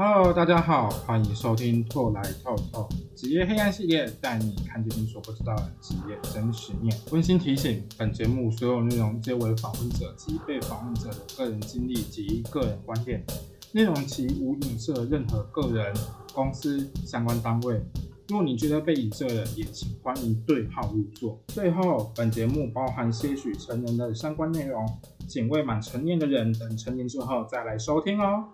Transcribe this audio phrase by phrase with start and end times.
[0.00, 2.88] Hello，大家好，欢迎收听《透来透透》
[3.20, 6.96] 职业黑暗系列，带你看见你所不知道的职业真实面。
[7.10, 13.24] 温馨提醒：本节目所有内容皆为访问者及被访问者的个人经历及个人观点，
[13.72, 15.92] 内容其无影射任何个人、
[16.32, 17.82] 公司、相关单位。
[18.28, 21.36] 若你觉得被影射了，也请欢迎对号入座。
[21.48, 24.86] 最后，本节目包含些许成人的相关内容，
[25.26, 28.44] 请未满成年的人等成年之后再来收听哦。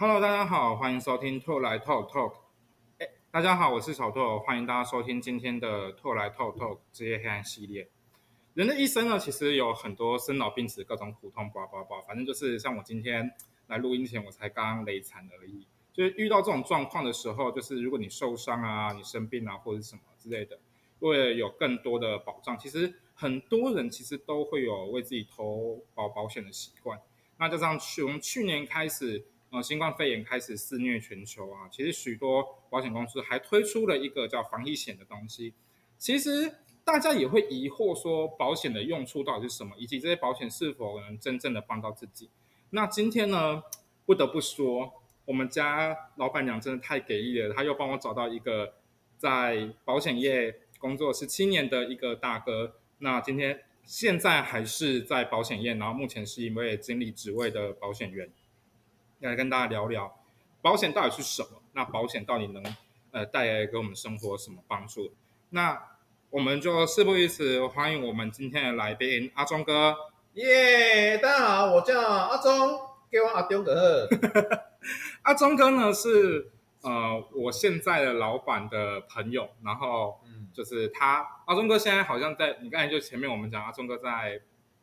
[0.00, 2.32] Hello，大家好，欢迎收听透来 Talk Talk。
[3.32, 7.88] 大家好，我是小透，欢迎大家收听今天的透来 Talk Talk 职业黑暗系列。
[8.54, 13.28] 人的一生呢，其实有很多生老病死，各种苦痛，叭叭叭，反正就是像我今天
[13.66, 15.66] 来录音前，我才刚刚累惨而已。
[15.92, 20.60] 就是遇到这种状况的时候，就是如果你受伤啊，你生病啊，或者什么之类的，
[21.00, 27.00] 为了有更多的保障，其实很多人其实都会有为自己投保保险的习惯。
[27.36, 29.26] 那加上从去年开始。
[29.50, 35.54] 呃，新冠肺炎开始肆虐全球啊，其实许多保险公司还推出了一个叫防疫险的东西。
[35.96, 36.54] 其实
[36.84, 42.28] 大家也会疑惑说，保险的用处到底是什么，以及这些保险是否能真正的帮到自己。
[42.70, 43.62] 那今天呢，
[44.04, 44.92] 不得不说，
[45.24, 48.74] 我们家老板娘真的太给力了，她又帮我找到一个
[49.16, 52.76] 在保险业工作十七年的一个大哥。
[52.98, 58.30] 那今天现在还是在保险业，然后目前是一位经理职位的保险员。
[59.20, 60.16] 要来跟大家聊聊
[60.62, 61.60] 保险到底是什么？
[61.72, 62.62] 那保险到底能
[63.10, 65.12] 呃带来给我们生活什么帮助？
[65.50, 65.80] 那
[66.30, 69.96] 我们就事不宜迟，欢迎我们今天的来宾阿忠哥。
[70.34, 72.78] 耶，大家好，我叫阿忠，
[73.10, 74.08] 给我阿忠哥。
[75.22, 84.40] 阿忠哥呢是呃我现在的老板的朋友，然后嗯就是他阿忠哥现在好像在你刚才就前面我们讲阿忠哥在。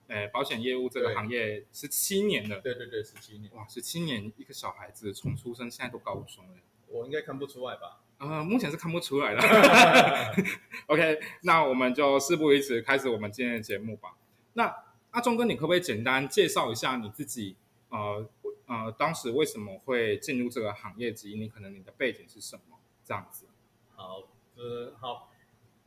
[0.07, 2.59] 诶，保险业务这个行业十七年了。
[2.61, 3.51] 对对对，十七年。
[3.55, 6.53] 哇，十七年，一个小孩子从出生现在都高中了。
[6.87, 8.01] 我应该看不出来吧？
[8.19, 9.41] 呃，目前是看不出来的。
[10.87, 14.15] OK，那我们就事不宜迟，开始我们今天的节目吧。
[14.53, 14.73] 那
[15.11, 17.55] 阿忠哥，你可不可以简单介绍一下你自己？
[17.89, 18.29] 呃
[18.67, 21.11] 呃，当时为什么会进入这个行业？
[21.11, 22.77] 及你可能你的背景是什么？
[23.03, 23.45] 这样子。
[23.95, 24.23] 好，
[24.55, 25.31] 呃，好，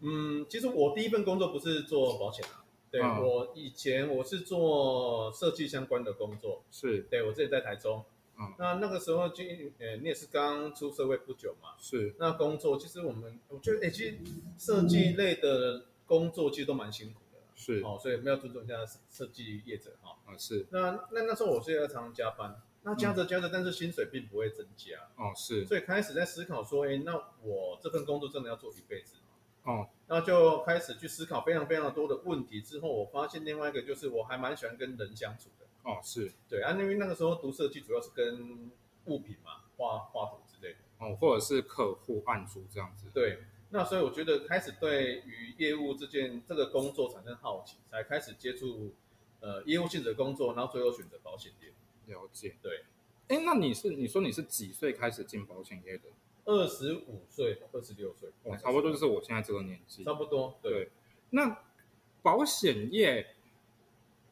[0.01, 2.51] 嗯，其实我第一份工作不是做保险的。
[2.91, 7.01] 对我以前我是做设计相关的工作，是。
[7.11, 8.05] 对我自己在台中，
[8.39, 9.45] 嗯，那那个时候就
[9.79, 12.15] 呃你也是刚出社会不久嘛，是。
[12.19, 14.19] 那工作其实我们我觉得哎其实
[14.57, 17.81] 设计类的工作其实都蛮辛苦的，是。
[17.83, 18.75] 哦，所以我们要尊重一下
[19.11, 29.17] 设计业者哈，啊是，那那那时候我是要常常加班，那加着加着，但是薪水并不会增加，哦是，所以开始在思考说，哎那我这份工作真的要做一辈子。
[29.69, 32.63] 哦，那就开始去思考非常非常多的问题。
[32.63, 35.67] 之后我发现另外一个就是我还蛮喜欢跟人相处的。
[35.83, 38.71] 哦，是对啊，因为那个时候读设计主要是跟
[39.05, 40.79] 物品嘛，画画图之类的。
[41.01, 43.11] 哦，或者是客户案主这样子。
[43.13, 48.95] 对，那所以我觉得开始对于业务这件这个工作产生好奇，才开始接触
[49.41, 51.69] 呃业务性质的工作，然后最后选择保险业。
[52.15, 52.57] 了解。
[52.63, 52.85] 对。
[53.29, 56.05] 哎，那你是你说你是几岁开始进保险业的？
[56.49, 60.03] 二十五岁，二十六岁，哦，差不多就是我现在这个年纪。
[60.03, 60.91] 差不多，对。
[61.29, 61.63] 那
[62.23, 63.35] 保险业，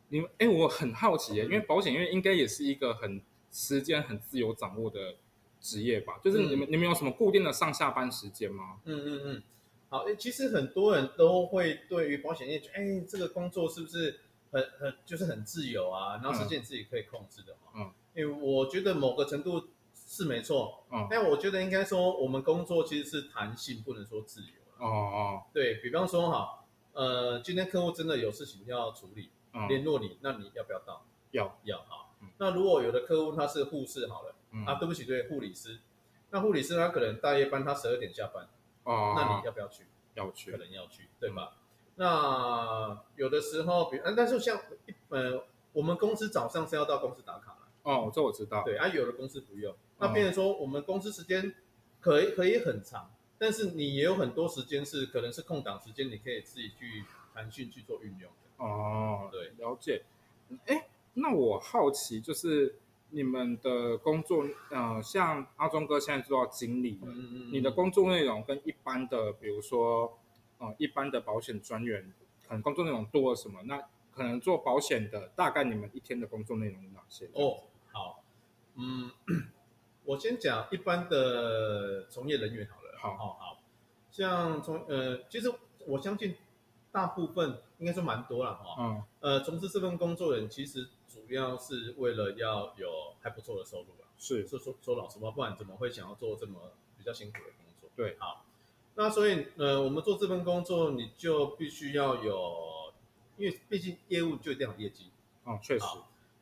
[0.09, 3.21] 你们哎，我很好奇耶，因为保险业应该也是一个很
[3.53, 5.17] 时间很自由掌握的
[5.61, 6.19] 职业吧？
[6.25, 8.81] 就是你们你们有什么固定的上下班时间吗？
[8.87, 9.43] 嗯嗯嗯。
[9.91, 16.15] 好，哎，其实很多人都会对于保险业，哎，这个工作是不是很很就是很自由啊？
[16.23, 17.73] 然后时间自己可以控制的嘛？
[17.77, 17.93] 嗯。
[18.15, 19.69] 因为我觉得某个程度。
[20.17, 29.31] 是没错，嗯，但我觉得应该说，我们工作其实是弹性，不能说自由哦哦，对比方说哈，呃，今天客户真的有事情要处理，
[29.69, 31.05] 联络你，那你要不要到？
[31.33, 32.09] 要要哈。
[32.39, 34.35] 那如果有的客户他是护士好了，
[34.65, 35.81] 啊，对不起，对护理师，
[36.31, 38.49] 那护理师他可能大夜班，他十二点下班，
[38.85, 39.85] 哦，那你要不要去？
[40.15, 41.57] 要去，可能要去，对吧？
[41.97, 47.59] 那有的时候，比，但是像一呃，我们公司早上是要到公司打卡。
[47.83, 48.65] 哦，这我知道。
[48.65, 51.55] 对啊，有的公司不用，那变成说我们公司时间
[52.01, 57.05] 可以可以很长，但是你也有很多时间是可能是空档时间，你可以自己去
[57.35, 58.65] 弹性去做运用的。
[58.65, 60.03] 哦，对，了解。
[60.67, 62.77] 哎，那我好奇就是
[63.11, 67.13] 你们的工作，呃，像阿忠哥现在做到经理了，
[67.51, 70.19] 你的工作内容跟一般的，比如说
[70.59, 72.13] 呃，一般的保险专员，
[72.47, 73.63] 可能工作内容多了什么？
[73.65, 73.83] 那
[74.15, 77.29] 可能做保险的，大概你们一天的工作内容有哪些？
[77.35, 77.65] 哦。
[77.93, 78.23] 好，
[78.77, 79.11] 嗯，
[80.07, 82.97] 我先讲一般的从业人员好了。
[82.97, 83.59] 好，好，好，
[84.11, 85.53] 像从呃，其实
[85.85, 86.37] 我相信
[86.93, 88.77] 大部分应该说蛮多了哈。
[88.79, 89.03] 嗯。
[89.21, 94.07] 呃，从事这份工作人，其实主要是为了要有还不错的收入了。
[94.17, 94.47] 是。
[94.47, 97.91] 说说说老实话，不然怎么会想要做这么比较辛苦的工作？
[97.97, 98.17] 对。
[98.19, 98.45] 好。
[98.95, 102.95] 那所以，呃，我们做这份工作，你就必须要有，
[103.37, 105.11] 因为毕竟业务就一定要有业绩。
[105.45, 105.85] 嗯，确实。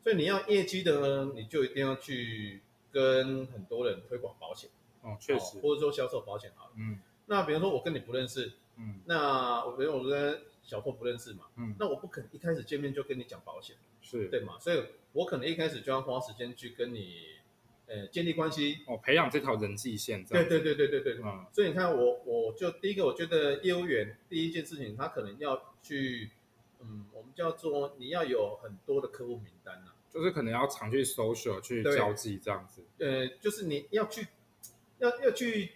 [0.03, 2.61] 所以你要业绩的呢，你就一定要去
[2.95, 4.69] 跟很多人推广保险。
[5.01, 5.59] 哦，确实。
[5.59, 6.71] 或者说销售保险好了。
[6.77, 6.99] 嗯。
[7.25, 8.53] 那比如说我跟你不认识。
[8.77, 9.01] 嗯。
[9.05, 11.47] 那我比如我跟小拓不认识嘛。
[11.57, 11.75] 嗯。
[11.77, 13.75] 那我不可能一开始见面就跟你讲保险。
[14.01, 14.29] 是。
[14.29, 14.57] 对嘛？
[14.59, 14.81] 所以
[15.11, 17.35] 我可能一开始就要花时间去跟你。
[17.87, 20.25] 呃，建立关系哦，培养这条人际线。
[20.25, 21.19] 对对对对对对。
[21.23, 26.31] 嗯，所以你看，我我就第一个，我觉得业务员第一件事情，他可能要去，
[26.79, 32.81] 嗯，我们叫做你要有很多的客户名单呐，就是可能要常去 social 去交际这样子。
[32.99, 34.25] 呃，就是你要去，
[34.99, 35.73] 要要去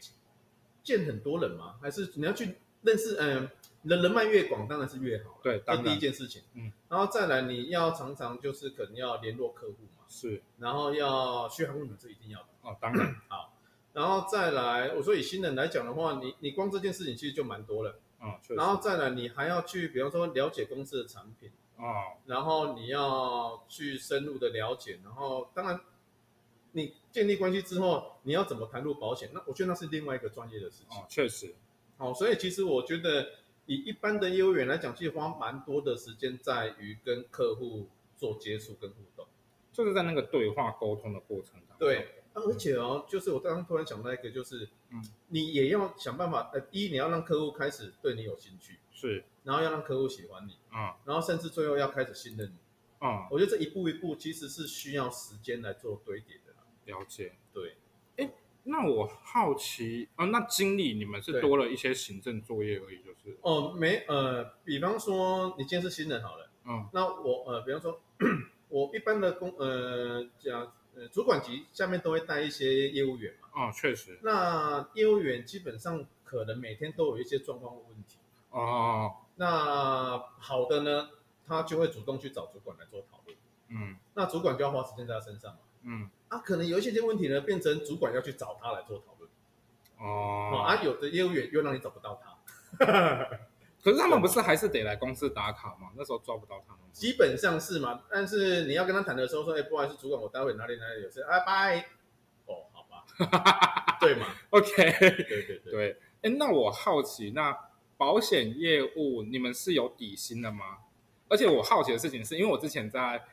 [0.82, 3.18] 见很多人嘛，还是你要去认识？
[3.20, 3.50] 嗯，
[3.84, 5.42] 人人脉越广，当然是越好。
[5.44, 6.42] 对，这第一件事情。
[6.54, 10.06] 嗯，然后再来，你要常常就是可能要联络客户嘛。
[10.08, 13.54] 是，然后要续航路本是一定要的哦，当然好，
[13.92, 25.80] 然后再来，我说以新人来讲的话，你你光这件事情其实就蛮多了，嗯，然后再来，你还要去，比方说了解公司的产品，哦，然后你要去深入的了解，然后当然
[26.74, 31.56] 你建立关系之后，你要怎么谈入保险，那我觉得那是另外一个专业的事情，哦，确实，
[31.98, 33.30] 好，所以其实我觉得
[33.66, 37.88] 以一般的业务员来讲，其实花蛮多的时间在于跟客户
[38.18, 39.26] 做接触跟互动。
[39.72, 52.58] 就是在那个对话沟通的过程当中，对，而且哦，就是我刚刚突然想到一个，就是，嗯，你也要想办法，呃，第一你要让客户开始对你有兴趣，是，然后要让客户喜欢你，嗯，然后甚至最后要开始信任你，
[53.02, 56.54] 嗯，我觉得这一步一步其实是需要时间来做堆叠的。
[56.86, 57.76] 了解，对，
[58.18, 58.32] 哎，
[58.64, 68.00] 那我好奇啊，那经理你们是多了一些行政作业而已，就是，哦，没，呃，比方说你今天是新人好了，嗯，那我，呃，比方说。
[68.70, 73.48] 我一般的工呃讲呃主管级下面都会带一些业务员嘛。
[73.54, 74.20] 哦，确实。
[74.22, 78.18] 那业务员基本上可能每天都有一些状况问题。
[78.50, 79.16] 哦。
[79.38, 81.10] 那好的呢，
[81.48, 83.38] 他就会主动去找主管来做讨论。
[83.70, 83.96] 嗯。
[84.14, 85.60] 那主管就要花时间在他身上嘛。
[85.84, 86.10] 嗯。
[86.28, 89.30] 啊，可能有一些些问题呢，变成主管要去找他来做讨论。
[90.00, 90.66] 哦。
[90.68, 92.36] 啊，有的业务员又让你找不到他。
[93.82, 95.90] 可是他们不是还是得来公司打卡吗？
[95.96, 96.82] 那时候抓不到他们。
[96.92, 101.86] 基本上是嘛，但是你要跟他谈的时候说，哎，不好意思，主管，我待会哪里哪里有事，哎，拜。
[102.46, 106.00] 哦，好吧， 对嘛？OK，对对对对。
[106.24, 107.58] 哎，那我好奇，那
[107.96, 110.80] 保险业务你们是有底薪的吗？
[111.30, 113.24] 而且我好奇的事情是，因为我之前在，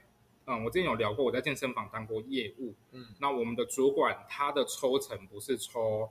[0.47, 6.09] 嗯，我之前有聊过，我在健身房当过业务，嗯，那我们的主管他的抽成不是抽。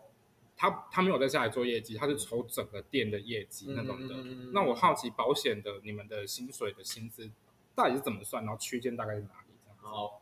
[0.57, 4.15] 他他没有在下来做业绩，他是抽整个店的业绩那种的。
[4.53, 7.29] 那我好奇保险的你们的薪水的薪资
[7.75, 9.53] 到底是怎么算，然后区间大概是哪里？
[9.65, 10.21] 这样好，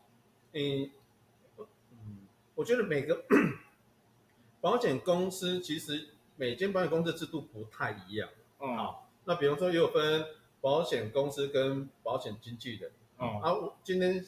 [0.52, 0.90] 嗯
[1.90, 2.26] 嗯，
[2.56, 3.24] 我觉得每个
[4.60, 8.28] 保险公司其实每间保险公司制度不太一样。
[8.58, 10.26] 好，那比方说也有分
[10.60, 12.90] 保险公司跟保险经纪人。
[13.18, 14.24] 哦，啊，今天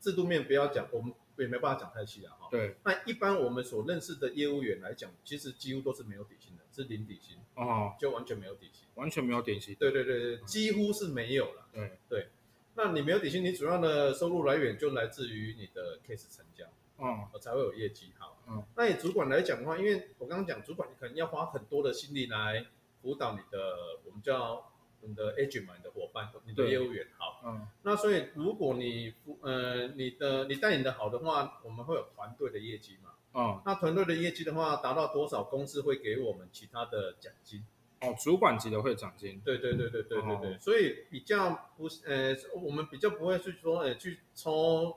[0.00, 1.12] 制度面不要讲，我们。
[1.38, 2.48] 也没办法讲太细了哈。
[2.50, 2.76] 对。
[2.84, 9.74] 那一般我们所认识的业务员来讲，其实几乎都是没有底薪的，是零底薪哦，就完全没有底薪，完全没有底薪。
[9.78, 11.68] 对对对对，几乎是没有了。
[11.72, 12.28] 对对。
[12.74, 16.64] 那你没有底薪，你主要的收入来源就来自于你的 case 成交，
[16.96, 18.40] 哦，才会有业绩好。
[18.48, 18.62] 嗯。
[18.76, 22.66] 那你主管来讲的话，因为我刚刚讲，主管你可能要花很多的心力来
[23.02, 24.72] 辅导你的，我们叫。
[25.00, 37.64] 你的 agent 的伙伴，你的业务员，好，嗯，那所以如果你呃你的你带领的好的话，我们会有团队的业绩嘛，嗯，那团队的业绩的话，达到多少，公司会给我们其他的奖金，
[38.00, 44.96] 哦，主管级的会奖金，对对对对对对对，所以比较不呃，我们比较不会去说，呃，去抽，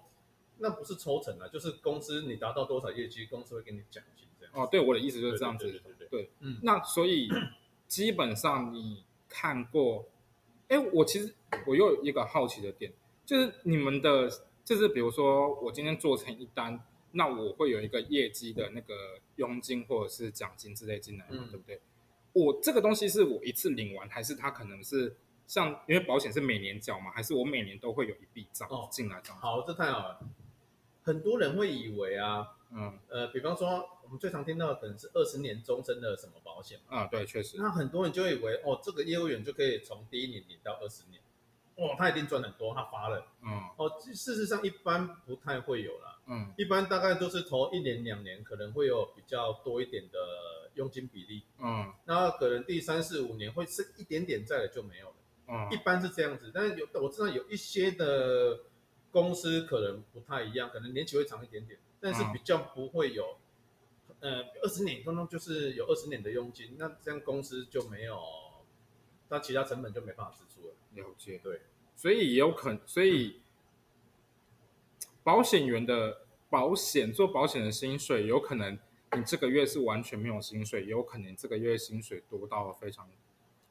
[0.57, 6.07] 那不是抽成啊，就是公司你达到多少业绩，公司会给你奖金这样，哦，对，我的意思就是这样子，对对。
[6.09, 7.29] 对，嗯，那所以
[7.87, 9.03] 基本上你。
[9.31, 10.05] 看过，
[10.67, 11.33] 哎，我其实
[11.65, 12.91] 我又有一个好奇的点，
[13.25, 14.29] 就是你们的，
[14.65, 16.79] 就是比如说我今天做成一单，
[17.13, 18.93] 那我会有一个业绩的那个
[19.37, 21.79] 佣金或者是奖金之类进来，对不对？
[22.33, 25.15] 我这个东西是我一次领完，还是它可能是
[25.47, 29.21] 像因为保险是每年缴嘛，还是我每年都会有一笔账进来？
[29.39, 30.19] 好，这太好了。
[31.03, 37.57] 很多人会以为啊，嗯，呃，比方说我们最常听到的可能是二十年终身的什么保险啊，对，确实。
[37.57, 41.21] 那很多人就以为哦，这个业务员就可以从第一年领到二十年，
[41.75, 55.15] 哦，他一定赚很多，他发了，嗯，哦，事实上一般不太会有了，嗯，一般大概都是头一年两年可能会有比较多一点的佣金比例，嗯，那可能第三四五年会剩一点点，在了就没有了，
[55.47, 55.67] 嗯。
[55.71, 58.61] 一般是这样子，但是有我知道有一些的
[59.11, 63.37] 公司可能不太一样，可能年期会长一点点，但是比较不会有，
[64.19, 68.19] 呃，二十年当中就是有二十年的佣金，那这样公司就没有，
[69.29, 70.73] 那其他成本就没办法支出了。
[70.95, 71.61] 了解，对，
[71.95, 73.41] 所以也有可能，所以
[75.23, 78.77] 保险员的保险做保险的薪水，有可能
[79.15, 83.09] 你这个月是完全没有薪水，也有可能这个月薪水多到非常。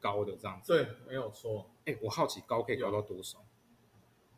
[0.01, 1.69] 高的这样子，对，没有错。
[1.85, 3.45] 哎，我好奇高可以高到多少？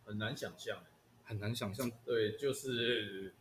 [0.03, 0.83] 很难想象，
[1.23, 1.89] 很难想象。
[2.03, 3.33] 对，就是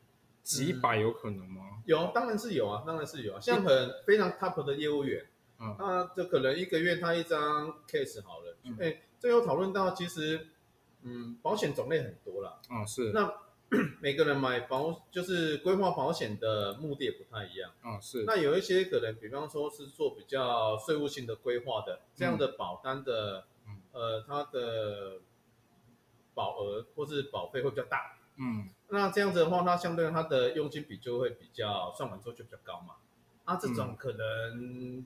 [0.42, 1.82] 几百有可能吗？
[1.84, 3.40] 有，当然是有啊，当然是有啊。
[3.40, 5.26] 像很非常 top 的业务员，
[5.58, 8.56] 嗯，那这可能一个月他一张 case 好了。
[8.80, 10.48] 哎，最后讨论到其实，
[11.02, 12.60] 嗯，保险种类很多了。
[12.68, 13.12] 啊，是。
[13.12, 13.32] 那
[14.02, 18.24] 每个人买保就是规划保险的目的也不太一样啊，是。
[18.26, 23.46] 那有一些可能，比方说是做比较税务性的规划的，这样的保单的，
[23.92, 25.20] 呃，它的
[26.34, 32.96] 保额或是保费会比较大，嗯，那这样子的话，它相对它的佣金比就会比较算完之后就比较高嘛。
[33.44, 35.04] 啊，这种可能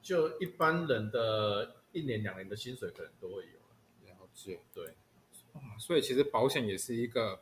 [0.00, 4.94] 就一般人的一年两年的薪水可能都会有了解，对，
[5.78, 7.40] 所以其实保险也是一个。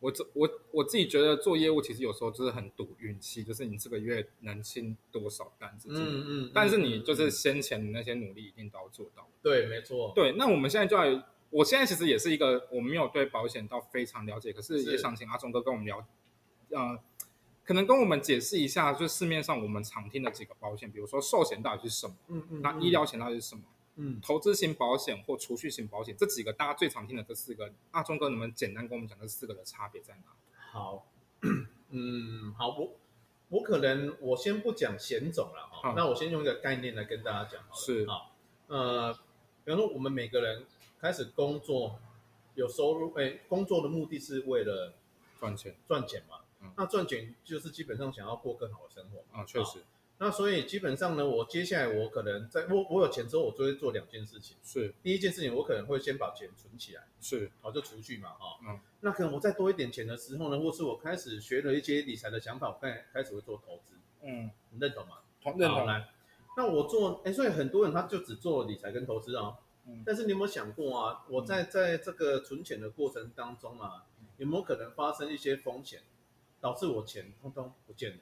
[0.00, 9.26] 我这我我自己觉得做业务其实有时候就是很赌运气，就是你这个月能清多少单子，嗯嗯，但是你就是先前的那些努力一定都要做到。
[9.42, 10.12] 对，没错。
[10.14, 16.04] 对，那我们现在就来，我现在其实也是一个我没有对保险到非常了解，可是也想请阿忠哥跟我们聊，
[16.70, 16.98] 呃，
[17.64, 23.62] 可能跟我们解释一下，就市面上我们常听的几个保险，比如说寿险到底是什么，嗯嗯，那医疗险到底是什么？
[23.96, 30.32] 嗯，投资型保险或储蓄型保险这几个大家最常听的这四个，阿忠哥，能不能简单跟我们讲这四个的差别在哪？
[30.72, 31.06] 好，
[31.90, 32.96] 嗯，好，我
[33.50, 37.76] 我可能我先不讲险种了哈，那我先用一个概念来跟大家讲好了。
[37.76, 38.32] 是啊，
[38.66, 39.12] 呃，
[39.64, 40.66] 比方说我们每个人
[41.04, 42.00] 开始工作
[42.54, 44.94] 有收入，哎，工作的目的是为了
[45.38, 46.38] 赚钱，赚钱嘛，
[46.78, 49.80] 那赚钱就是基本上想要过更好的生活啊，确实。
[50.16, 54.56] 那所以基本上呢，我接下来我可能在我我有钱之后，我就会做两件事情。
[54.64, 57.06] 是，第一件事情，我可能会先把钱存起来。
[57.20, 58.58] 是，好就储蓄嘛，哈。
[58.66, 58.80] 嗯。
[59.00, 63.94] 那可能我再多一点钱的时候呢，或是我开始学了一些理财的想法，我开开始会做投资。
[64.22, 65.18] 嗯，你认同吗？
[65.58, 65.84] 认同。
[65.84, 66.08] 来，
[66.56, 69.58] 那我做，哎，所以很多人他就只做理财跟投资啊。
[69.86, 70.02] 嗯。
[70.04, 71.24] 但是你有没有想过啊？
[71.28, 74.06] 我在在这个存钱的过程当中啊，
[74.38, 76.02] 有没有可能发生一些风险，
[76.60, 78.18] 导致我钱通通不见了？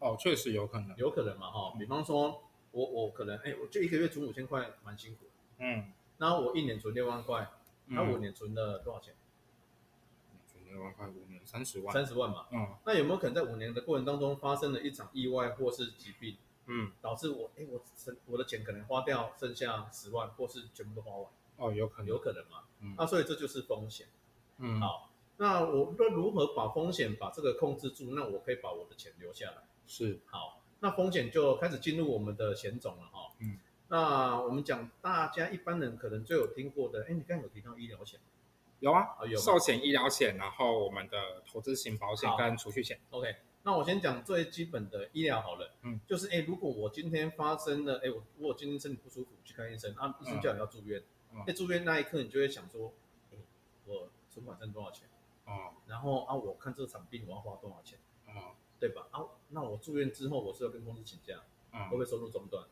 [0.00, 5.26] 哦，确实有可能，有可能嘛，哈，比方说，我我可能，哎，我就一个月存五千块，蛮辛苦，
[5.58, 7.48] 嗯，然后我一年存六万块，
[7.86, 9.14] 那五年存了多少钱？
[10.46, 16.36] 存六万块，五年三十万，三十万嘛，嗯，那有没有可能在五年的过程当中发生了一场意外或是疾病，
[16.66, 21.26] 嗯，导致我，哎，我剩我的钱可能花掉剩下十万，或是全部都花完？
[21.56, 24.06] 哦，有可能，有可能嘛，嗯，那所以这就是风险，
[24.58, 28.14] 嗯，好，那我那如何把风险把这个控制住？
[28.14, 29.58] 那我可以把我的钱留下来。
[29.86, 30.20] 是。
[30.26, 33.32] 好，那风险就开始进入我们的险种了哈。
[33.38, 38.18] 嗯，那我们讲大家一般人可能最有听过的，哎，你刚刚有提到医疗险，
[38.80, 42.98] 有啊，有寿险、医疗险，然后我们的投资型保险跟储蓄险。
[43.10, 51.02] OK，那我先讲最基本的医疗好了，嗯，就是哎，如果我今天发生了，哎，我我今天身体不舒服去看医生，啊，医生叫你要住院，
[51.46, 52.92] 在住院那一刻，你就会想说，
[53.32, 53.38] 哎，
[53.86, 55.08] 我存款剩多少钱？
[55.44, 57.98] 啊，然后啊，我看这场病我要花多少钱？
[58.26, 58.54] 啊。
[58.80, 59.06] 对吧？
[59.12, 61.40] 啊，那我住院之后，我是要跟公司请假，
[61.88, 62.62] 会不会收入中断？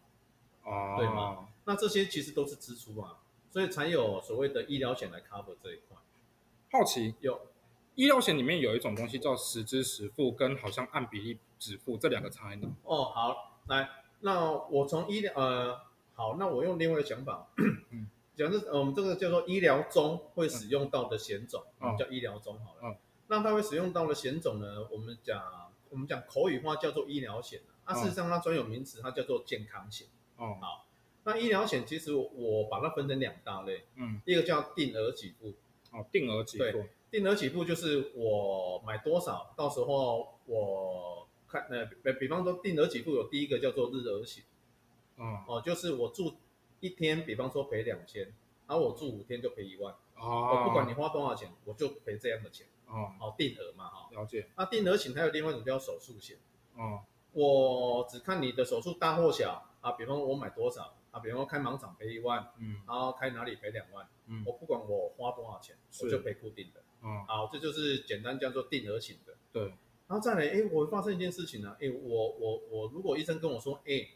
[0.63, 1.49] 哦，对吗？
[1.65, 3.21] 那这些其实都是支出啊，
[3.51, 5.97] 所以才有所谓的医疗险来 cover 这一块。
[6.71, 7.47] 好奇有
[7.95, 12.69] 医疗险里面有一种东西叫实支实付，跟好像按比例支付这两个差在哪？
[12.85, 13.89] 哦，好，来，
[14.21, 15.81] 那我从医疗呃，
[16.15, 17.49] 好，那我用另外的想法，
[18.37, 21.63] 讲是我们这个叫做医疗中会使用到的险种，
[21.99, 22.97] 叫医疗中好了。
[23.29, 24.87] 那它会使用到的险种呢？
[24.91, 25.43] 我们讲。
[25.93, 30.07] 我们讲口语化叫做医疗险，啊，事实上它专有名词它叫做健康险。
[30.39, 30.87] 哦，好，
[31.25, 35.53] 那医疗险其实我把它分成两大类，嗯，一个叫定额给付，
[35.91, 44.43] 哦，定额给付，对，定额起付就是我买多少，到时候我看，呃，比比方说定额起付有第一个叫做日额险，
[45.17, 46.33] 哦，哦，就是我住
[46.81, 48.33] 一天，比方说赔两千，
[48.67, 52.67] 然后我住五天就赔一万，哦，我不管你花多少钱，我就赔这样的钱。
[52.87, 54.49] 哦，好定额嘛，哈，了解。
[54.55, 56.37] 那定额险还有另外一种叫手术险。
[56.77, 57.01] 哦，
[57.33, 66.83] 我只看你的手术大或小啊，比方我买多少啊，比方说开盲场赔一万，嗯，然后开哪里赔两万，嗯，我不管我花多少钱，我就赔固定的。
[67.03, 69.35] 嗯，好，这就是简单叫做定额型的。
[69.53, 69.65] 对，
[70.09, 74.09] 然后再来，哎，我发生一件事情呢，哎，我我我如果医生跟我说，哎，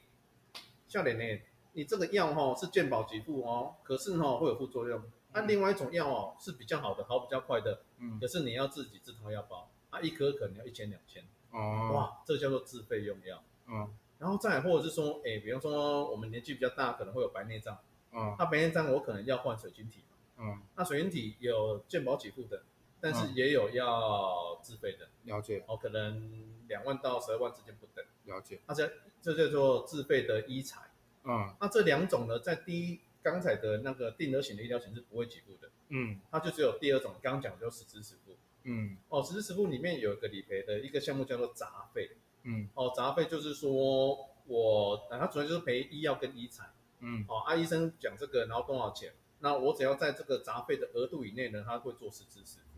[0.86, 5.02] 笑脸呢，你这个药哈是健保给付哦，可是哈会有副作用。
[5.34, 17.78] 那另外一种药哦是比较好的，好比较快的，嗯，可是你要自己自掏腰包，啊，一颗可能要一千两千，哦，哇，这叫做自费用药，嗯，然后再或者是说，哎，比方说我们年纪比较大，可能会有白内障，
[18.12, 22.62] 嗯，那白内障我可能要换水晶体嘛，嗯，那水晶体有健保给付的，
[23.10, 28.90] 但是也有要自费的，了解，哦，可能两万到十二万之间不等，了解，那这
[29.22, 30.80] 这叫做自费的医材，
[31.24, 33.00] 嗯，那这两种呢，在第一。
[33.22, 42.12] 刚才的那个定额型的医疗险是不会给付的，嗯，它就只有第二种，刚刚讲就实支实付，嗯，哦，实支实付里面有一个理赔的一个项目叫做杂费，
[42.44, 46.70] 嗯，哦，杂费就是说我，它主要就是赔医药跟医材，
[47.00, 52.75] 嗯，哦，啊，医生讲这个，然后多少钱，那我只要在这个杂费的额度以内呢，他会做实支实付，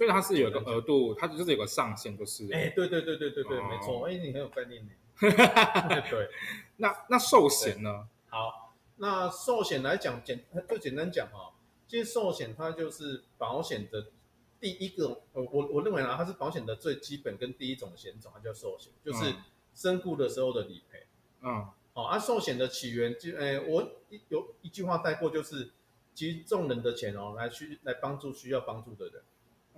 [0.00, 4.90] 所以它是有个额度，它就是有个上限，就是，哎，对对对对对对，没错，哎，你很有概念呢，
[6.08, 6.30] 对，
[6.78, 8.08] 那那寿险呢？
[8.30, 8.72] 好。
[8.96, 11.52] 那寿险来讲，简就简单讲哈，
[11.86, 14.06] 其实寿险它就是保险的
[14.58, 19.34] 第一个，呃，我我认为呢，它是保险的最基本跟第一种险种，它叫寿险，就是
[19.74, 21.06] 身故的时候的理赔。
[21.42, 23.90] 嗯，好，啊，寿险的起源就，诶，我
[24.30, 25.70] 有一句话带过，就是
[26.14, 29.22] 集众人的钱哦，来去来帮助需要帮助的人。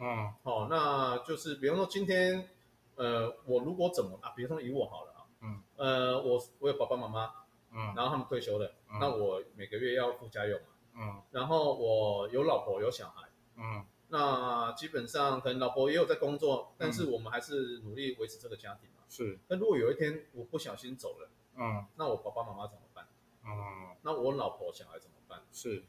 [0.03, 2.49] 嗯，好，那就是比方说今天，
[2.97, 7.33] 呃，我如果怎么啊，比方说以我好了啊，嗯，呃，我我有爸爸妈妈。
[7.75, 19.39] 嗯，然后他们退休了，那我每个月要付家用嘛，嗯，然后我有老婆有小孩，嗯，那基本上可能老婆也有在工作，但是我们还是努力维持这个家庭嘛，是。
[19.49, 23.09] 那如果有一天我不小心走了，嗯，那我爸爸妈妈怎么办？
[23.43, 25.41] 嗯，那我老婆小孩怎么办？
[25.51, 25.83] 是。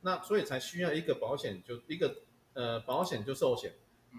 [0.00, 2.12] 那所以才需要一个保险，就一个
[2.54, 3.74] 呃保险就寿险，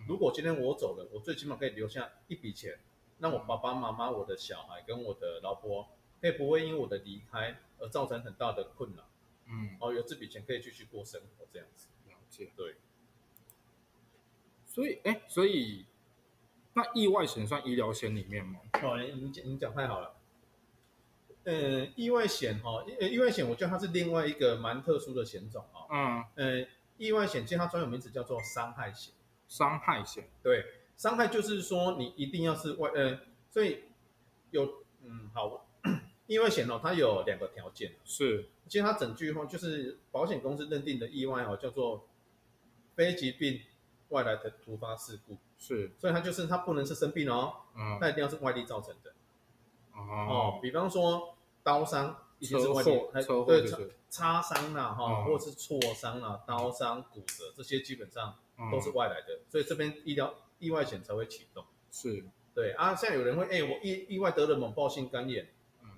[0.08, 2.80] 如果今天我走了，我最起码可以留下一笔钱，
[3.18, 5.90] 那我爸爸妈妈、我的小孩跟我的老婆。
[6.22, 9.04] 可以不会因为我的离开而造成很大的困扰，
[9.48, 12.76] 嗯，哦，有这笔钱可以继续过生活这样子，了解，对。
[14.68, 15.88] 所以，哎，所以
[16.74, 18.60] 那意外险算医疗险里面吗？
[18.84, 20.14] 哦，你你你讲太好了。
[21.46, 25.90] 嗯，意外险哈，意意外险，我觉得它是另外一个蛮特殊的险种啊。
[25.90, 26.68] 嗯，呃，
[27.02, 29.14] 意外险其实它专有名词叫做伤害险。
[29.48, 30.64] 伤害险，对，
[30.96, 33.84] 伤害就是说你一定要是外，呃，所以
[34.52, 35.68] 有，嗯，好。
[36.28, 42.08] 意外险哦，它有两个条件，是，其实它整句话就是保险公司认定的意外哦，叫做
[42.96, 43.60] 非疾病
[44.10, 49.14] 外来的突发事故，是，所以它就是它不能是生病哦，嗯，它一定要是外力造成的，
[49.94, 52.84] 哦，比方说刀伤，车祸，
[53.22, 53.66] 车祸对，
[54.10, 58.38] 擦伤啦哈，或者是挫伤啦，刀伤、骨折这些基本上
[58.72, 62.24] 都是外来的，所以这边医疗意外险才会启动，是。
[62.54, 65.48] 对啊，现在有人会哎，我意意外得了猛暴性肝炎。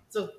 [0.07, 0.31] 这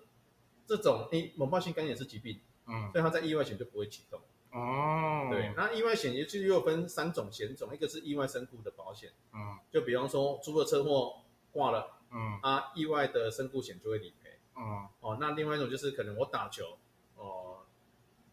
[0.69, 4.21] 这种诶，猛暴性肝炎是疾病，嗯，所以它在意外险就不会启动。
[4.53, 11.17] 哦，对，那意外险也就又分三种险种，一个是意外身故的保险，嗯，就比方说出了车祸
[11.51, 14.24] 挂了，嗯，啊，意外的身故险就会理赔，
[14.57, 16.79] 嗯，哦，那另外一种就是可能我打球，
[17.17, 17.59] 哦，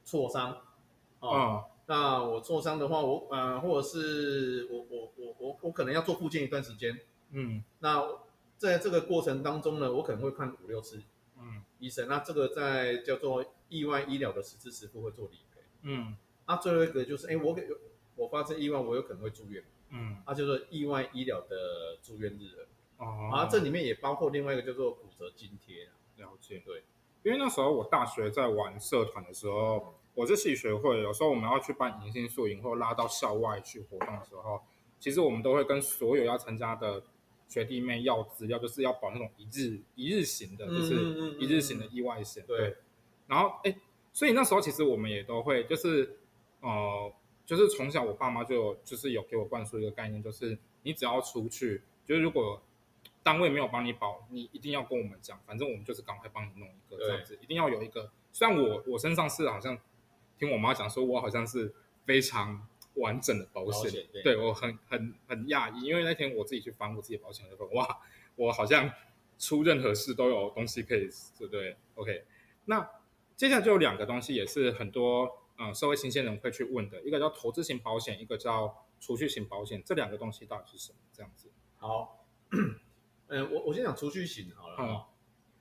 [0.03, 0.57] 挫伤，
[1.19, 6.99] 哦，那我挫伤的话，我呃，或者是我我我我我可能要做复健一段时间，
[7.31, 8.03] 嗯，那
[8.57, 11.01] 在这个过程当中呢，我可能会看五六次。
[11.43, 15.62] 嗯，医生，那这个在叫做意外医疗的实质实付会做理赔。
[15.81, 17.77] 嗯，那最后一个就是，哎，我有
[18.15, 19.63] 我发生意外，我有可能会住院。
[19.89, 22.67] 嗯，那就是意外医疗的住院日额。
[23.03, 25.89] 哦，啊，这里面也包括另外一个叫做骨折津贴。
[26.21, 26.84] 了解，对，
[27.23, 34.62] 因为那时候我大学在玩社团的时候，我是系学会，有时候我们要去办迎新宿营或拉到校外去活动的时候，
[34.99, 37.03] 其实我们都会跟所有要参加的。
[37.51, 42.45] 学弟妹要资料，就是要保那种一日一日型的，就是一日型的意外险。
[42.47, 42.77] 对。
[43.27, 43.75] 然后，哎，
[44.13, 46.17] 所以那时候其实我们也都会，就是
[46.62, 47.13] 呃，
[47.45, 52.62] 就是从小我爸妈就就是有给我灌输一个概念，就是你只要出去，就是如果
[53.23, 58.12] 单位没有帮你保，你一定要跟我们讲，反正我们就是赶快帮你弄一个这样子，一定要有一个。
[58.31, 59.77] 虽然我我身上是好像
[60.38, 61.73] 听我妈讲说，我好像是
[62.05, 62.67] 非常。
[62.95, 68.01] 完整的保险，对我很很很讶异，因为那天我自己去翻我自己保险的时候，哇，
[68.36, 68.91] 我好像
[69.39, 71.07] 出任何事都有东西可以，
[71.39, 72.25] 对不对？OK，
[72.65, 72.86] 那
[73.38, 80.97] 接下来就有两个东西，也是很多嗯社会新鲜人会去问的，一个叫投资型保险，一个叫储蓄型保险，这两个东西到底是什么？
[81.13, 81.49] 这样子。
[81.77, 82.25] 好，
[83.32, 85.08] 嗯，我我先讲储蓄型好了哈，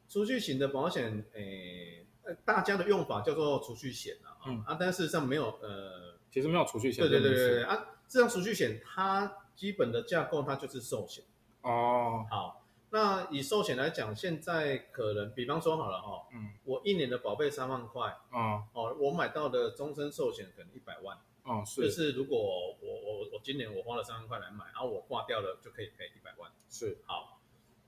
[0.09, 2.07] 储蓄型的保险，诶，
[2.45, 6.11] 大家的用法叫做储蓄险啊，啊，但事实上没有呃。
[6.33, 7.03] 其实没有储蓄险。
[7.03, 11.25] 对对对对啊，这张储蓄险它基本的架构它就是寿险。
[11.63, 12.25] 哦。
[12.31, 27.40] 好，那以寿险来讲，现在可能，比方说好了哈，嗯，我一年的保费三万块，哦，哦，我买到的终身寿险可能一百万，哦，是，就是如果我我我今年我花了三万块来买，然后我挂掉了就可以赔一百万，是，好，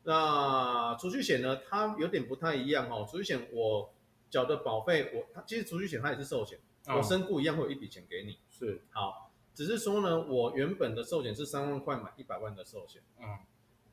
[0.05, 3.93] 那储蓄险呢，它有点不太一样哦，储蓄险我
[4.31, 13.39] 缴的保费，我它其实储蓄险它也是寿险，我身故一样会有一笔钱给你，是，好，只是说呢，我原本的寿险是三万块买一百万的寿险，嗯。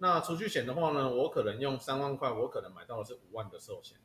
[0.01, 3.97] 那储蓄险的话呢，我可能用三万块，我可能买到的是五万的寿险，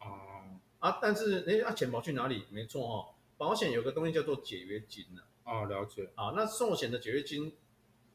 [0.00, 2.46] 哦，啊，但是哎，啊，钱保去哪里？
[2.48, 5.20] 没错哦，保险有个东西叫做解约金呢。
[5.44, 6.10] 哦，了解。
[6.14, 7.54] 啊，那寿险的解约金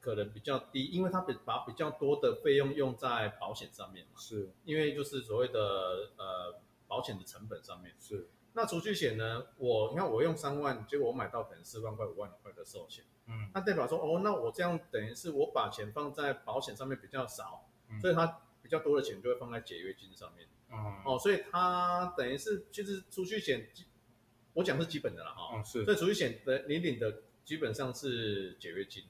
[0.01, 4.19] 可能比较低，因为它比把比较多的费用用在保险上面嘛。
[4.19, 4.49] 是。
[4.63, 7.95] 因为就是所谓的呃保险的成本上面。
[7.99, 8.29] 是。
[8.53, 9.45] 那储蓄险呢？
[9.57, 13.05] 我你看我用三万，结果我买到可能四万块、五万块的寿险。
[13.27, 17.69] 嗯，那代表说，哦，那我这样等于是我把钱放在保险上面比较少，
[18.01, 20.47] 所以它比较多的钱就会放在解约金上面。
[21.05, 23.69] 哦，所以它等于是其实储蓄险，
[24.53, 25.55] 我讲是基本的了哈。
[25.55, 25.85] 嗯，是。
[25.85, 29.03] 所以储蓄险的你领的基本上是解约金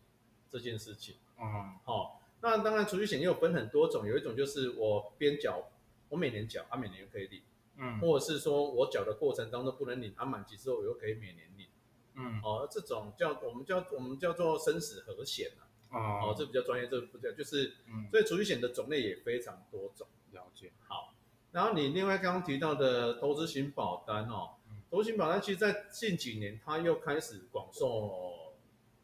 [0.49, 1.15] 这件事情。
[1.39, 2.21] 嗯，好。
[2.41, 5.69] 那当然储蓄险也有分很多种，有一种就是我边缴，
[6.07, 7.41] 我每年缴，它每年又可以领。
[7.75, 11.67] 嗯，或者是说我缴的过程当中不能领，它满期之后我又可以每年领。
[12.15, 15.51] 嗯，哦，这种叫我们叫我们叫做生死和险
[15.89, 17.73] 啊，哦，这比较专业，这不叫就是，
[18.09, 20.07] 所以储蓄险的种类也非常多种。
[20.31, 20.71] 了解。
[20.88, 21.13] 好，
[21.51, 24.51] 然后你另外刚刚提到的投资型保单哦，
[24.89, 28.38] 投资型保单其实在近几年它又开始广受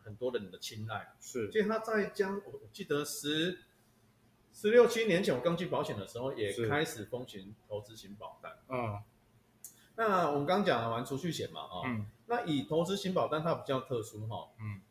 [0.05, 1.13] 很多人的青睐。
[1.19, 3.59] 是，其实他在将我记得十
[4.53, 8.57] 十六七年前我刚进保险的时候，也开始风行投资型保单。
[8.69, 9.03] 嗯。
[9.97, 14.81] 那我们刚讲完储蓄险嘛，哈，嗯，那以投资型保单它比较特殊哈，嗯，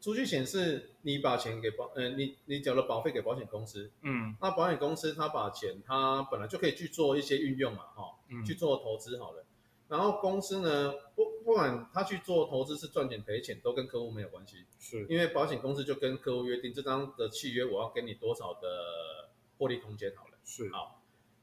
[0.00, 9.44] 储蓄险是你把钱给保，呃，你你缴了保费给保险公司，嗯，那保险公司它把钱它本来就可以去做一些运用嘛，哈，嗯，去做投资好了，
[9.90, 21.02] 然后公司呢不不管他去做投资是赚钱赔钱都跟客户没有关系，是因为保险公司就跟客户约定这张的契约我要给你多少的获利空间好了，是好，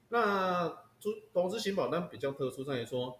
[0.10, 0.88] 那。
[1.00, 3.20] 投投资型保单比较特殊在于说，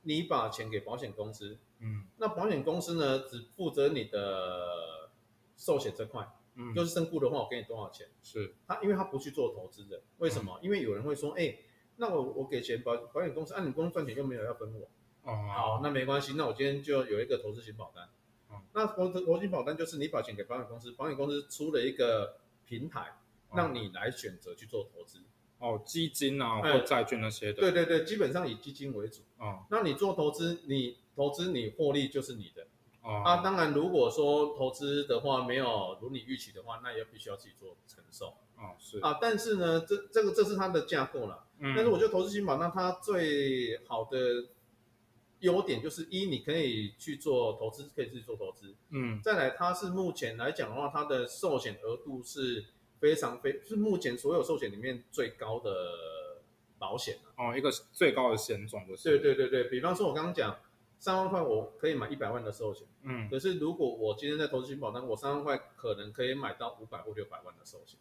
[0.00, 5.10] 你把钱给保险公司，嗯，那保险公司呢只负责你的
[5.58, 8.08] 寿险这块，嗯，就是身故的话，我给你多少钱？
[8.22, 10.58] 是，他因为他不去做投资的，为什么？
[10.62, 11.54] 因为有人会说，哎，
[12.00, 14.88] 那我我给钱保保险公司，啊，你公司赚钱又没有要分我，
[15.30, 18.08] 哦，好，那没关系，那我今天就有一个投资型保单，
[18.50, 23.18] 嗯，那投资投资型保单就是你把钱给保险公司，保险公司出了一个平台，
[23.54, 25.20] 让你来选择去做投资。
[25.58, 27.60] 哦，基金啊，或债券那些的。
[27.60, 29.20] 对对对，基本上以基金为主。
[29.36, 32.66] 哦，那你做投资，你投资你获利就是你的。
[33.02, 38.38] 哦，啊，当然如果说投资的话没有如你预期的话，那也必须要自己做承受。
[38.60, 41.46] 哦，是啊，但是呢，这这个这是它的架构了。
[41.58, 41.72] 嗯。
[41.74, 44.46] 但是我觉得投资型保单它最好的
[45.40, 48.74] 优点就是一，你可以去做投资，可以自己做投资。
[48.90, 49.20] 嗯。
[49.22, 52.66] 再来，它是目前来讲的话，它的寿险额度是。
[53.00, 55.72] 非常非是目前所有寿险里面最高的
[56.78, 58.94] 保险哦，一个最高的险种的。
[58.94, 60.54] 对对对对，比方说我刚刚讲
[60.98, 67.98] 三万块我可以买一百万的寿险，嗯，可是如果我今天在投资型保单，我三万块可能可以买到五百或六百万的寿险。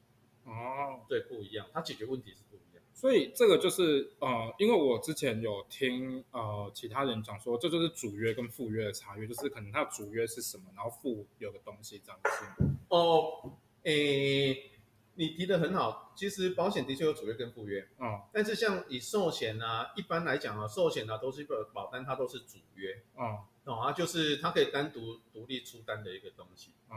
[0.50, 2.84] 哦，对，不一样，它解决问题是不一样。
[2.94, 12.76] 所以这个就是呃，因为我之前有听呃其他人讲说，这就是主约跟附约的差别，就是可能它的主约是什么，然后附有个东西这样子。
[12.90, 13.52] 哦，
[13.84, 14.72] 诶。
[15.16, 26.96] 你提的很好，其实保险的确有主约跟附约，嗯，但是像以寿险啊，一般来讲啊，寿险啊都是一个保单，它都是主约，嗯，懂啊，就是它可以单独独立出单的一个东西，嗯，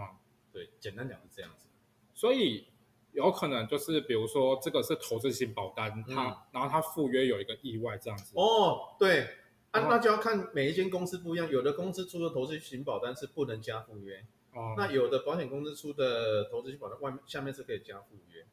[0.53, 1.67] 对，简单讲是这样子，
[2.15, 2.69] 所以
[3.13, 9.23] 有可能就是比如说这个是投资型保单，它然后它附约有一个意外这样子，哦，对，
[9.71, 14.25] 啊，那就要看每一间公司不一样，有的公司出的投资型保单是不能加附约。
[14.55, 18.45] 哦，那有的保险公司出的投资型保单外面下面是可以加附约。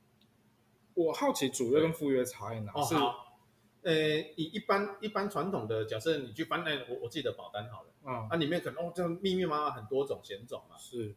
[0.94, 2.72] 我好奇主约跟附约差在哪？
[2.74, 3.38] 哦，好，
[3.84, 3.94] 呃，
[4.36, 10.78] 以一般一般传统的假设，你去翻那我我自己的保单好了，啊，那里面可能哦，这密密麻麻很多种险种嘛。
[10.78, 11.16] 是。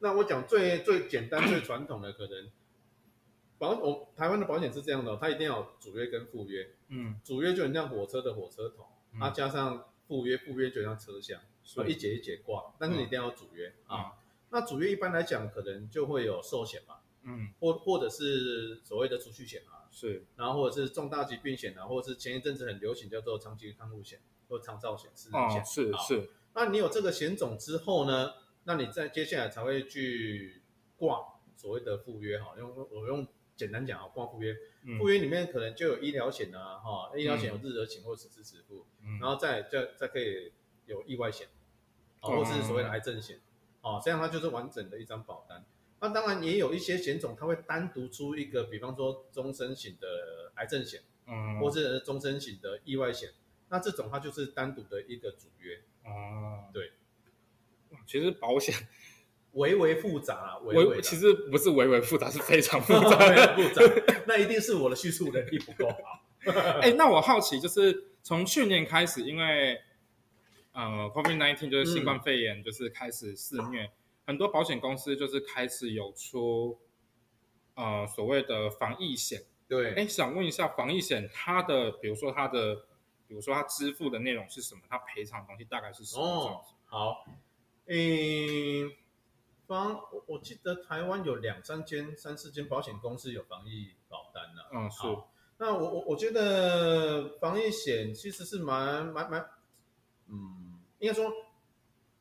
[0.00, 2.50] 那我讲最最简单最传统的可能，
[3.64, 6.68] 保我台湾的保险是这样的，它一定要有主约跟附约。
[6.88, 7.20] 嗯。
[7.24, 8.86] 主约就很像火车的火车头，
[9.18, 14.12] 它加上附约，附约就像车厢，所以一节一节挂，但是你一定要主约啊。
[14.50, 26.30] 那主约一般来讲，可能就会有寿险嘛，嗯，或或者是所谓的储蓄险啊，是，然后或者是重大疾病险啊，或者是前一阵子很流行叫做长期看护险或长照险、失能险，是是。
[26.54, 30.62] 那你有这个险种之后呢，那你在接下来才会去
[30.96, 31.18] 挂
[31.56, 34.54] 所谓的附约哈，用我用简单讲啊，挂附约，
[34.98, 38.84] 附约里面可能就有医疗险啊，哈，医疗险有日额险或实支实付，
[39.20, 40.52] 然后再再再可以
[40.86, 41.46] 有意外险，
[42.20, 43.40] 或是所谓的癌症险，
[43.80, 45.64] 哦，这样它就是完整的一张保单。
[46.00, 53.30] 那当然也有一些险种，它会单独出一个，比方说终身型的癌症险，嗯，或是终身型的意外险，
[53.68, 56.92] 那这种它就是单独的一个主约，啊，对，
[58.06, 58.74] 其实保险。
[59.54, 63.18] 微微复杂，微微其实不是微微复杂，是非常复杂，
[63.54, 63.82] 复杂。
[64.26, 66.24] 那一定是我的叙述能力不够好。
[66.82, 69.80] 哎，那我好奇，就是从去年开始，因为
[70.72, 73.90] 呃，COVID-19 就是新冠肺炎，就是开始肆虐，
[74.26, 76.78] 很多保险公司就是开始有出
[77.74, 79.42] 呃所谓的防疫险。
[79.68, 82.74] 对，哎，想问一下，防疫险它的，比如说它的，
[83.26, 84.82] 比如说它支付的内容是什么？
[84.90, 86.22] 它赔偿的东西大概是什么？
[86.22, 87.24] 哦，好，
[87.86, 88.90] 嗯。
[89.66, 94.62] 防我我记得台湾有两三间、三四间保险公司有防疫保单的。
[94.72, 95.06] 嗯，是。
[95.56, 99.48] 那我我我觉得防疫险其实是蛮蛮蛮，
[100.28, 101.32] 嗯，应该说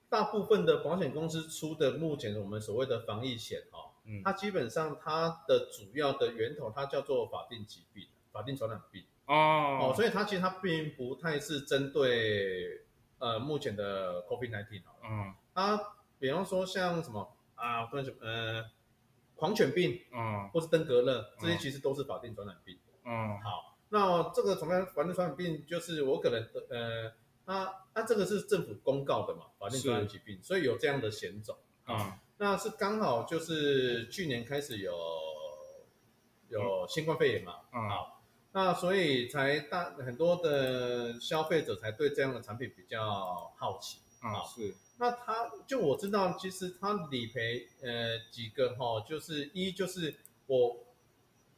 [0.08, 9.03] 大部分的保险公司出的目前我们所谓的防疫险哦，嗯，它基本上它的主要的源头它叫做法定疾病、法定传染病。
[9.25, 9.89] 哦。
[9.89, 12.86] 哦，所以它其实它并不太是针对
[13.17, 14.93] 呃目前的 COVID-19 哦。
[15.10, 15.34] 嗯。
[15.56, 17.32] 它比方说像什么
[17.63, 18.65] 啊，或者什呃，
[19.36, 22.78] 狂犬病，嗯，或是登革热，这些其实都是法定传染病。
[23.06, 27.13] 嗯，好，那这个什么法定传染病，就是我可能呃，
[27.45, 31.58] 它它这个是政府公告的嘛，法定传染疾病，所以有这样的险种。
[31.86, 34.93] 啊，那是刚好就是去年开始有
[36.49, 38.21] 有新冠肺炎嘛，嗯好，
[38.52, 43.99] 那所以才大很多的消费者才对这样的产品比较好奇。
[44.21, 44.76] 啊，是。
[44.99, 50.15] 那他就我知道，其实他理赔呃几个哈，就是一就是
[50.47, 50.78] 我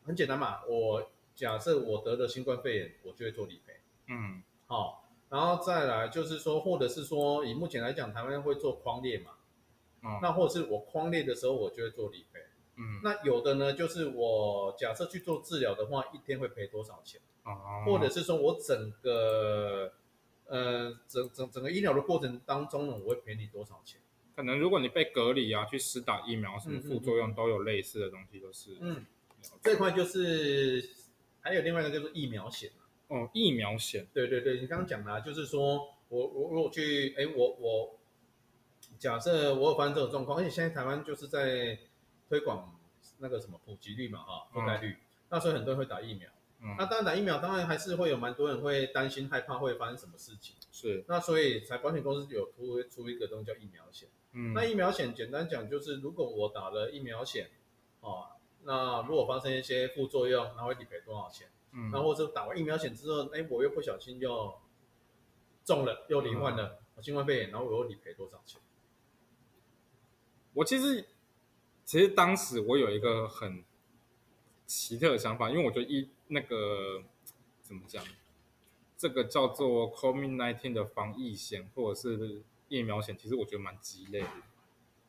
[0.04, 3.74] 很简单嘛，我假设我得了新冠肺炎，我就会做理赔，
[4.08, 9.32] 嗯，好，然后再来就是说，或者是说以目前来讲，台湾会做框列嘛，
[10.02, 12.40] 嗯，那或者是我框列的时候，我就会做理赔，
[12.76, 19.94] 嗯，那有的呢，就是我假设去做治疗的话，一天会赔多少钱，啊，或者是说我整个。
[20.48, 24.00] 呃，整整整个医疗的过程当中呢，我会赔你多少钱？
[24.36, 28.78] 可能如果你被隔离啊，去施打疫苗，什么副作用都有类似的东西，都是。
[28.80, 29.06] 嗯，
[29.64, 30.88] 这块就是
[31.42, 32.70] 还有另外一个就是疫苗险
[33.08, 34.06] 哦，疫苗险。
[34.14, 37.98] 对对对，你刚刚讲的，就是说我我如果去，哎，我我
[39.00, 41.80] 假设我有发生这种状况，而且现在台湾就是在
[42.28, 42.78] 推广
[43.18, 44.96] 那个什么普及率嘛，哈，覆盖率，
[45.30, 46.30] 那时候很多人会打疫苗。
[46.80, 50.56] 那当然打疫苗，当然还是会有蛮多人会担心、害怕会发生什么事情。
[50.72, 54.10] 是，那所以才保险公司有突出一个东西叫疫苗险。
[54.32, 57.52] 嗯，那疫苗险简单讲就是，如果我打了疫苗险，
[58.02, 58.30] 哦，
[58.64, 61.50] 那如果发生一些副作用，那会理赔多少钱？
[61.72, 64.56] 嗯，那或者打完疫苗险之后，哎，我又不小心又
[65.64, 68.60] 中了，又罹患了新冠肺炎，然后我又理赔多少钱？
[70.54, 71.06] 我其实，
[71.84, 73.64] 其实当时我有一个很。
[74.68, 77.04] 奇特的想法，因为我觉得一那个
[77.62, 78.04] 怎么讲，
[78.98, 84.28] 这个叫做 COVID-19 的防疫险或者是疫苗险，其实我觉得蛮鸡肋的。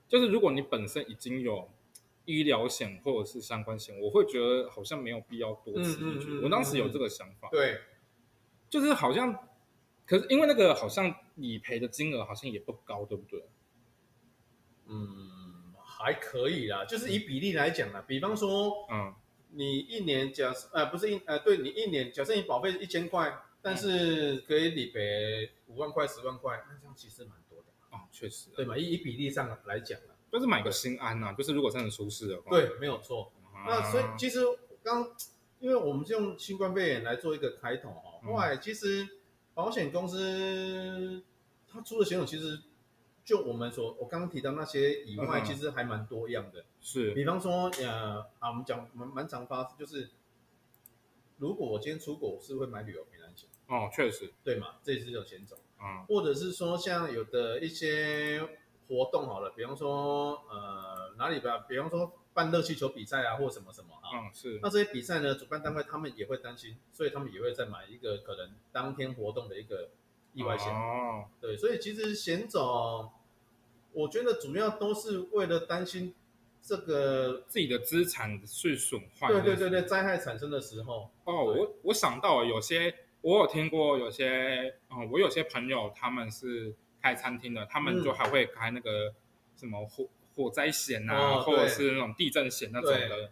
[0.08, 1.70] 就是如果你本身已经有
[2.26, 6.38] 医疗险或者是相关险，我会觉得好像没有必要多此一举。
[6.42, 7.80] 我当时有这个想法，对，
[8.68, 9.48] 就是好像，
[10.04, 13.48] 可是因为那个好像理赔的金额好像也不高，对不对？
[14.86, 19.14] 嗯，还可以啦，就是以比例来讲呢，比方说，嗯。
[19.56, 28.76] 你一年假设呃不是一呃对你一年假设你保费一千块，但是可以理赔五万块十万块，那这样其实蛮多的哦，确实对嘛？
[28.76, 33.32] 以以比例上来讲呢，就是买个心安呐，就是如果真的出事的话，对，没有错。
[33.66, 34.40] 那所以其实
[34.82, 35.10] 刚
[35.58, 39.08] 因为我们是用新冠肺炎来做一个开头哈，后来其实
[39.54, 41.22] 保险公司
[41.72, 42.60] 它出的险种其实。
[43.26, 46.64] 就我们所我刚刚提到那些以外，其实还蛮多样的。
[46.80, 50.08] 是，比方说，呃，啊，我们讲蛮蛮常发生，就是
[51.38, 53.50] 如果我今天出国，是会买旅游平安险。
[53.66, 55.58] 哦，确实，对嘛，这也是有险种。
[55.76, 58.40] 啊，或者是说，像有的一些
[58.86, 64.06] 活动好了，比方说，呃，哪里吧，比方说办热气球比赛啊，或什么什么啊。
[64.14, 64.60] 嗯，是。
[64.62, 69.90] 那这些比赛呢，主办单位他们也会担心，所以他们也会再买一个可能当天活动的一个。
[70.36, 73.10] 意外险哦，对，所以其实险种，
[73.92, 76.14] 我觉得主要都是为了担心
[76.62, 79.28] 这个自己的资产是损坏。
[79.28, 81.08] 对对对对，灾害产生的时候。
[81.24, 89.14] 哦，我我想到有些，我有听过有些，嗯，我有些朋友他们是开餐厅的，他们就还会开那个
[89.56, 93.30] 什么火火灾险啊，或者是那种地震险那种的，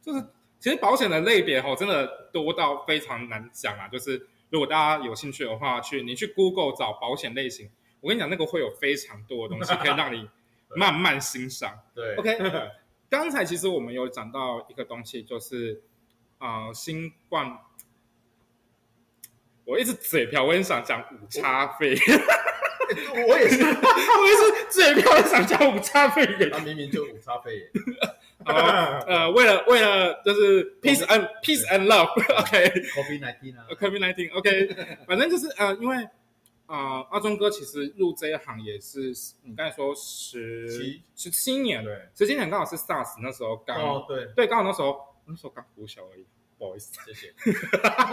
[0.00, 0.24] 就是
[0.58, 3.88] 其实保险的类别哦，真的多到非常难讲啊。
[3.88, 10.28] 就是如果大家有兴趣的话，去你去 Google 找保险类型，我跟你讲，那个会有非常多的东西可以让你
[10.76, 11.80] 慢慢欣赏。
[11.94, 12.38] 对，OK。
[13.08, 15.82] 刚才其实我们有讲到一个东西，就是
[16.38, 17.58] 啊，新冠。
[19.64, 21.96] 我一直嘴瓢，我很想讲五差费。
[23.28, 26.24] 我也是， 我也是嘴瓢，想讲五差费。
[26.50, 27.68] 他明明就五差费。
[28.46, 32.68] 呃，为了为了就是 peace and peace and love，OK。
[32.94, 34.96] Covid nineteen 啊，Covid nineteen，OK。
[35.06, 35.96] 反正就是呃，因为
[36.66, 46.26] 啊，阿忠哥其实入这一行也是你刚才说十十七年，对，十七年刚好是 SARS 那时候刚，哦对，对，刚好那时候那时候刚补小而已。
[46.58, 47.34] 不好意思，谢谢。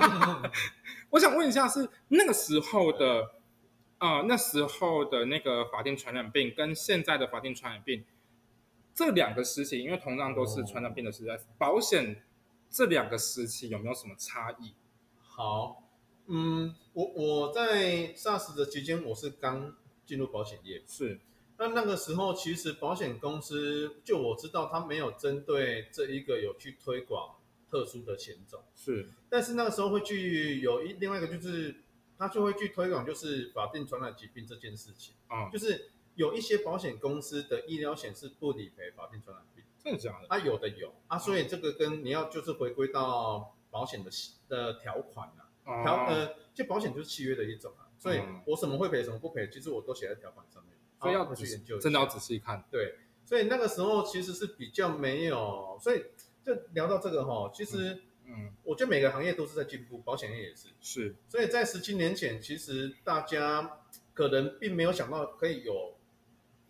[1.11, 3.31] 我想问一下，是那个时候的
[3.99, 8.03] 啊，那时候的那个法定传染病跟现在的法定传染病
[8.93, 12.23] 这两个时期，因为同样都是传染病的时代，保险
[12.69, 14.73] 这两个时期有没有什么差异？
[15.21, 15.83] 好，
[16.27, 19.75] 嗯，我我在 SARS 的期间，我是刚
[20.05, 21.19] 进入保险业，是。
[21.57, 27.35] 那那个时候，其实保险公司就我知道，他没有针对这一个有去推广。
[27.73, 31.75] 特殊的险种是，但是那个时候会去有一另外一个就是，
[32.19, 40.27] 他就会去推广就是法定传染疾病这件事情啊，就是有一些保险公司的医疗险是不理赔法定传染病，真的假的？
[40.27, 40.93] 啊，有的有。
[41.07, 44.09] 啊，所以这个跟你要就是回归到保险的
[44.47, 45.29] 的条款
[45.63, 52.63] 啊，条呃，就保险就是契约的一种啊，所以我什么会赔什么不赔，其实我都写在条款上面，所以要去研究，真的要仔细看。
[52.71, 52.95] 对，
[53.25, 56.03] 所以那个时候其实是比较没有，所以。
[56.45, 60.67] 就聊到这个哈，其实，嗯，我觉得每个行业都是在进步，保险业也是。
[60.81, 63.79] 是，所以在十七年前，其实大家
[64.13, 65.92] 可能并没有想到可以有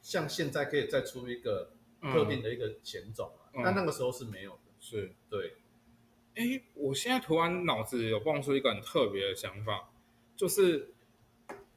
[0.04, 3.32] 像现在可以再出一个特定的一个险种
[3.64, 4.60] 但那个时候是没有的。
[4.80, 5.56] 是，对。
[6.36, 9.90] 哎，我现在突然脑子有蹦出一个很特别的想法，
[10.36, 10.90] 就是。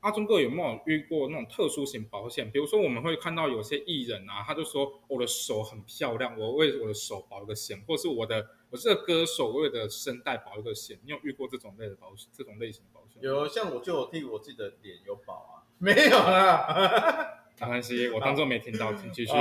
[0.01, 2.49] 阿忠哥有没有遇过那种特殊型保险？
[2.53, 10.97] 比如说，我们会看到有些艺人啊，他就说我的手很漂亮，我为我的手保一个险，或是我的我是个歌手，为的声带保一个险。
[11.03, 12.31] 你有遇过这种类的保险？
[12.33, 13.21] 这种类型的保险？
[13.21, 15.67] 有，像我就有替我自己的脸有保啊。
[15.79, 19.33] 没有啊，没关系，我当做没听到，请继续。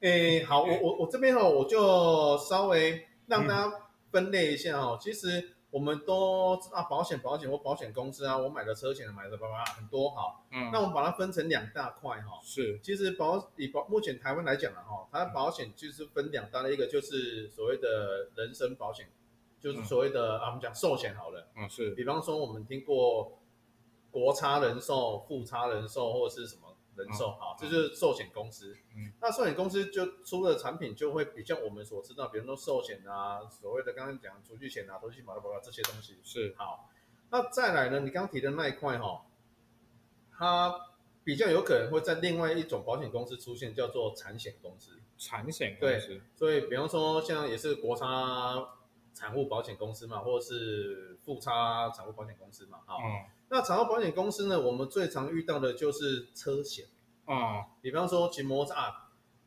[0.00, 3.72] 诶，好，我我我这边哦，我就稍微让大家
[4.10, 5.54] 分类一下哦，其实。
[5.70, 10.40] 我们都知道保险，保险或保险公司啊，我买的车险买的叭叭很多哈。
[10.50, 10.70] 嗯。
[10.72, 12.40] 那我们把它分成两大块哈。
[12.42, 12.80] 是。
[12.82, 19.10] 其实保以保目前台湾来讲呢哈，它保险就是分两大类，一个就是所谓的人身保险，
[19.60, 21.46] 就是所谓的啊我们讲寿险好了。
[21.54, 21.90] 嗯，是。
[21.90, 23.38] 比方说我们听过
[24.10, 26.77] 国差人寿、富差人寿或者是什么。
[26.98, 28.76] 人寿啊，这就是寿险公司。
[28.94, 36.90] 嗯，那寿险公司就出的产品就会比较我们所知道，比如说寿险啊，所谓的刚刚讲储蓄险啊、投资保的保这些东西是好。
[37.30, 39.24] 那再来呢，你刚刚提的那一块哈，
[40.36, 40.74] 它
[41.24, 44.98] 比较有可能会在另外一种保险公司出现，叫做产险公司。
[45.18, 48.68] 产险公司，所以比方说像也是国差
[49.12, 52.98] 产物保险公司嘛，或者是富差产物保险公司嘛，好。
[53.50, 54.60] 那产后保险公司呢？
[54.60, 56.86] 我们最常遇到的就是车险
[57.24, 58.80] 啊，比方说骑摩托车，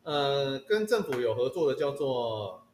[0.03, 2.67] 呃，跟政府有合作的叫做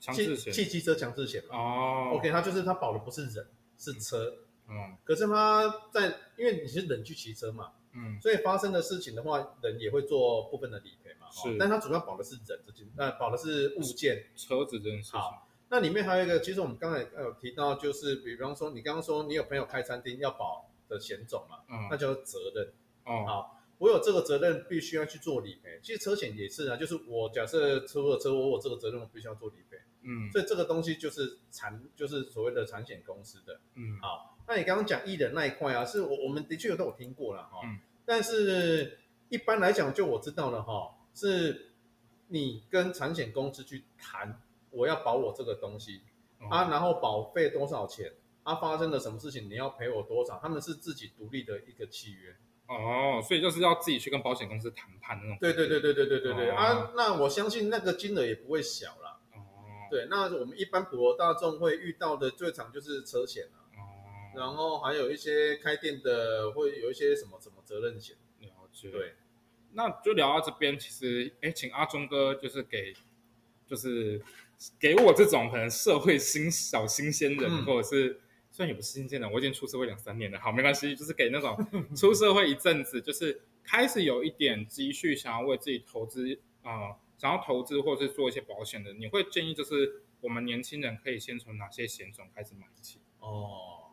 [0.00, 2.12] 强制险，汽汽车强制险哦。
[2.14, 4.32] OK，它就是它保的不是人，是车。
[4.68, 6.06] 嗯，可是它在
[6.38, 11.28] 因为你是人去骑车嘛，嗯，所以发生的事情的话，人也会做部分的理赔嘛。
[11.30, 15.20] 是，但它主要保的是人这件，那保的是物件，车子这件事情。
[15.74, 22.72] 那里面还有一个，其实我们刚才有提到，就是比方说，你刚刚说你有朋友开餐厅要保的险种嘛，嗯，那叫责任。
[23.04, 25.80] 哦，好，我有这个责任，必须要去做理赔。
[25.82, 29.76] 其实车险也是啊，就是我假设出了车祸，我这个责任我必须要做理赔。
[30.02, 33.58] 嗯，所以这个东西就是产，就是所谓的产险公司的。
[33.74, 37.58] 嗯，好，那你刚刚讲艺人那一块啊，是我我们的确有都有听过了哈。
[37.64, 41.72] 嗯，但是一般来讲，就我知道了哈，是
[42.28, 44.40] 你跟产险公司去谈。
[44.74, 46.02] 我要保我这个东西
[46.50, 48.12] 啊，然后保费多少钱？
[48.42, 50.38] 啊，发生了什么事情你要赔我多少？
[50.38, 55.38] 他们是自己独立的一个契约哦，所以就是要自己去跟保险公司谈判那种。
[55.40, 56.92] 对对对对对对对对啊！
[56.94, 59.38] 那我相信那个金额也不会小了哦。
[59.90, 68.14] 对，那我们一般普罗大众会遇到的最常就是车险了哦，然后还有一些开店的会有一些什么什么责任险。
[68.40, 68.90] 了解。
[68.90, 69.14] 对，
[69.72, 70.78] 那就聊到这边。
[70.78, 72.92] 其实，哎，请阿忠哥就是给，
[73.66, 74.22] 就是。
[74.78, 81.56] 给我这种可能社会新小新鲜人，或者是虽然也不是新鲜人，我已经出社会两三年了，好没关系，就是给那种
[81.96, 93.00] 出社会一阵子，就是开始有一点积蓄，想要为自己投资啊，想要投资或者是做一些保险的，你会建议就是我们年轻人可以先从哪些险种开始买起？
[93.20, 93.92] 哦，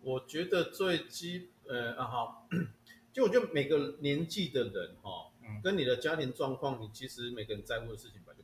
[0.00, 2.48] 我觉得最基呃啊好，
[3.12, 5.30] 就我觉得每个年纪的人哈，
[5.62, 8.34] 跟你的家庭状况，你其实每个人在乎的事情本。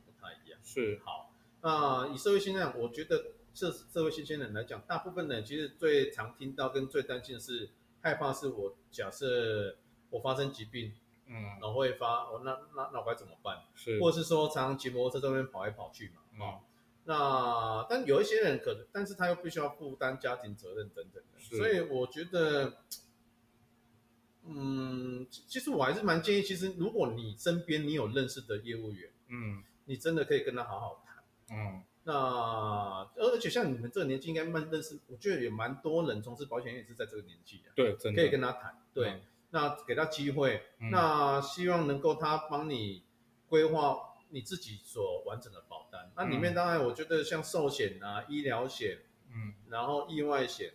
[0.67, 0.99] 是。
[1.05, 7.69] 好，那以社会现象，我觉得社社会新鲜人来讲，大部分人其实最常听到跟最担心的是
[8.01, 9.77] 害怕，是我假设
[10.09, 10.93] 我发生疾病。
[11.29, 13.61] 嗯，然后会发，我那那那我该怎么办？
[13.75, 16.61] 是，或者是说常常骑摩托车这边跑来跑去嘛，哦，
[17.03, 22.77] 那但有一些人可能，但是他又必须要负担家庭责任等等的，所以我觉得，
[24.45, 31.23] 嗯，其实我还是蛮建议，其实如果你身边你有认识的业务员，嗯，你真的可以跟他好好谈，
[31.57, 32.13] 嗯，那
[33.15, 39.23] 而且像你们这个年纪应该蛮认识，我觉得有蛮多人从事保险业是在这个年纪的，对，可以跟他谈，对。
[39.49, 40.61] 那给他机会，
[40.91, 43.05] 那希望能够他帮你
[43.47, 46.11] 规划你自己所完整的保单。
[46.17, 48.97] 那里面当然我觉得像寿险啊、医疗险，
[49.29, 50.73] 嗯，然后意外险、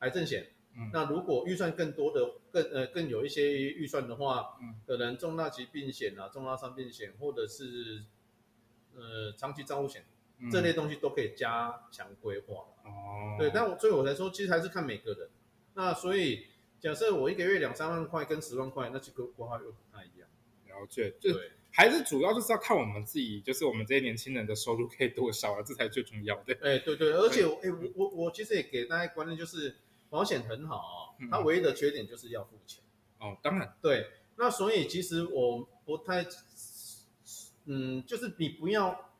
[0.00, 8.04] 癌症险，嗯，那如果预算更多的、更呃更有一些预算的话，嗯，可能重大疾病险啊、重大伤病险，或者是
[8.94, 10.04] 呃长期账户险
[10.50, 12.64] 这类东西都可以加强规划。
[12.84, 15.28] 哦，对，但我所以我来说，其实还是看每个人。
[15.74, 16.46] 那所以。
[16.82, 20.28] 假设我一个月两三万块跟十万块，那这个规划又不太一样。
[20.66, 21.30] 了解，就
[21.70, 26.52] 还是主要就是要看我们自己，就是我们这些年轻人的收入可以多少啊，这才最重要的。
[26.60, 29.76] 哎，对对，而且哎，我我我其实也给大家观念，就是
[30.10, 30.98] 保险很好啊，
[31.30, 32.82] 它唯一的缺点就是要付钱。
[33.18, 34.06] 哦，当然，对。
[34.36, 36.26] 那所以其实我不太，
[37.66, 39.12] 嗯，就是你不要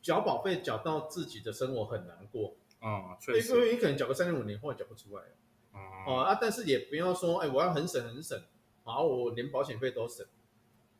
[0.00, 5.24] 缴保费缴到自己的生活很难过啊，确实，因为你可能缴个三年五年，后来缴不出来。
[6.06, 8.38] 哦啊，但是也不要说，哎，我要很省很省，
[8.84, 10.26] 好，我连保险费都省，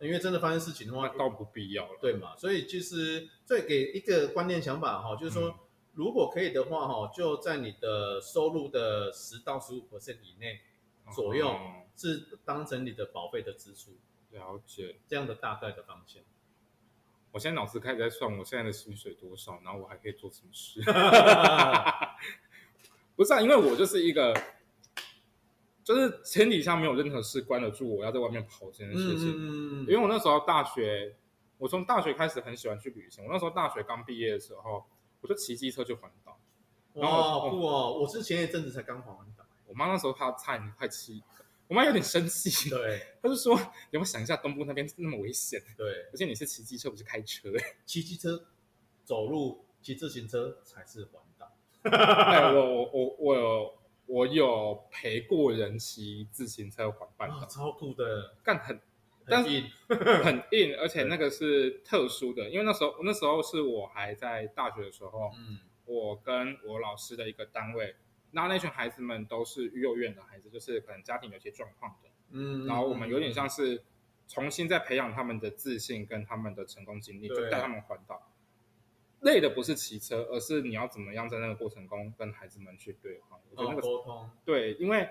[0.01, 2.35] 因为真的发生事情的话，倒不必要了，对嘛？
[2.37, 5.55] 所以其实再给一个观念想法哈，就是说，
[5.93, 10.61] 如果可以的话哈，就在你的收入的十到十五 percent 以内
[11.15, 11.55] 左右，
[11.97, 13.93] 是当成你的保费的支出。
[14.31, 16.23] 了解，这样的大概的方向。
[17.31, 20.81] 我现在脑子开始在算我现在的薪水多少，然后我还可以做什么事？
[23.15, 24.35] 不是啊，因为我就是一个。
[25.85, 29.27] 就是天底下没有任何事关得住我要在外面跑这件事情，
[29.81, 31.17] 因为我那时候大学，
[31.59, 33.25] 我从大学开始很喜欢去旅行。
[33.25, 34.87] 我那时候大学刚毕业的时候，
[35.23, 36.39] 我就骑机车去环岛。
[36.95, 39.47] 哇，不哦，我是前一阵子才刚环完岛。
[39.67, 41.23] 我妈那时候怕差点快气，
[41.69, 42.69] 我妈有点生气。
[42.69, 43.57] 对，她就说
[43.91, 45.59] ：“你要不要想一下东部那边那么危险？
[45.79, 47.49] 对，而且你是骑机车不是开车，
[47.87, 48.45] 骑机车、
[49.05, 51.51] 走路、骑自行车才是环岛。
[52.55, 53.83] ”我我我我有。
[54.07, 58.79] 我有陪过人骑自行车环半岛，超酷的，干很，
[59.27, 59.63] 但是
[60.23, 67.97] 很硬，而且那个是特殊的，因为那时候那时候是我还在大学的时候，嗯，我跟我老师的一个单位，
[68.33, 73.85] 那那群孩子们都是育幼院的孩子，就是可能家庭有些状况的，嗯，然后我们有点像是
[74.27, 78.29] 重新在培养他们的自信跟他们的成功经历，就带他们环岛。
[79.21, 83.39] 累的不是骑车，而是你要怎么样在那个过程中跟孩子们去对话。
[83.49, 85.09] 我觉得那个沟通对，因为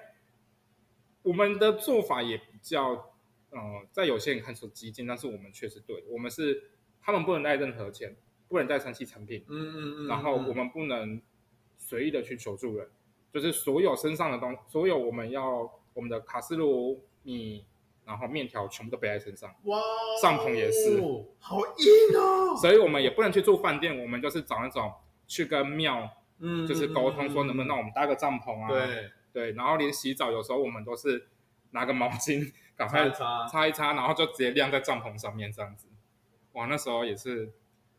[1.22, 3.11] 我们的做法也比较，
[3.52, 3.60] 呃，
[3.92, 6.72] 在有些人看出激进，但是我们确实对，我们是
[7.02, 8.16] 他们不能带任何钱，
[8.50, 11.22] 不能带三 C 产品，嗯嗯嗯，然后我们不能
[11.78, 12.90] 随意的去求助人，
[13.32, 17.66] 就是所有身上的东，所有我们要我们的卡斯炉米。
[18.04, 19.80] 然后面条全部都背在身上，哇！
[20.22, 21.00] 帐篷也是，
[21.40, 22.58] 好硬哦。
[22.58, 24.92] 所以我们也不能去住饭店，我们就是找那种
[25.28, 28.68] 去跟庙，嗯，就是沟通说能不能让我们搭个帐篷啊？
[28.68, 29.52] 对对。
[29.52, 31.28] 然后连洗澡有时候我们都是
[31.70, 32.52] 拿个毛巾
[32.82, 35.88] 赶快擦擦一擦，然后就直接晾在帐篷上面这样子。
[36.54, 37.52] 哇，那时候也是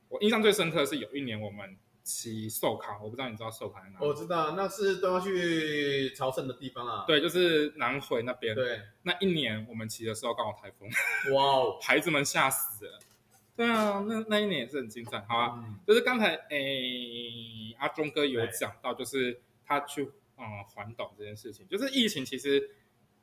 [0.08, 1.76] 我印象最深刻的是有一年我们。
[2.04, 3.98] 骑寿卡，我不知道你知道寿卡在哪？
[4.00, 7.04] 我知道，那是都要去朝圣的地方啊。
[7.06, 8.56] 对，就是南回那边。
[8.56, 10.90] 对，那一年我们骑的时候刚好台风，
[11.32, 12.98] 哇哦， 孩子们吓死了。
[13.54, 15.64] 对啊，那那一年也是很精彩，好啊。
[15.86, 22.68] 就是刚才诶，阿忠哥有讲到，就是他去嗯环岛这件事情，就是疫情其实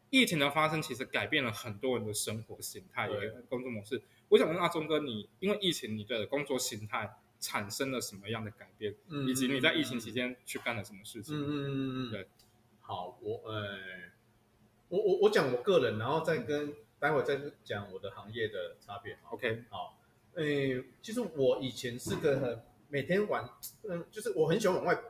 [0.09, 3.09] 疫情的发生，其实改变了很多人的生活形态、
[3.49, 4.01] 工作模式。
[4.29, 7.17] 我想问阿忠哥，你因为疫情，你的工作形态？
[7.41, 8.93] 产生了什么样的改变，
[9.25, 11.33] 以及你在疫情期间去干了什么事情？
[11.33, 12.27] 嗯嗯嗯嗯，对。
[12.81, 13.77] 好，我呃，
[14.89, 19.17] 我我我讲我个人，然后再跟待会再讲我的行业的差别。
[19.29, 19.97] OK，好。
[20.33, 23.49] 诶，其实我以前是个很每天玩，
[23.87, 25.01] 嗯，就是我很喜欢往外，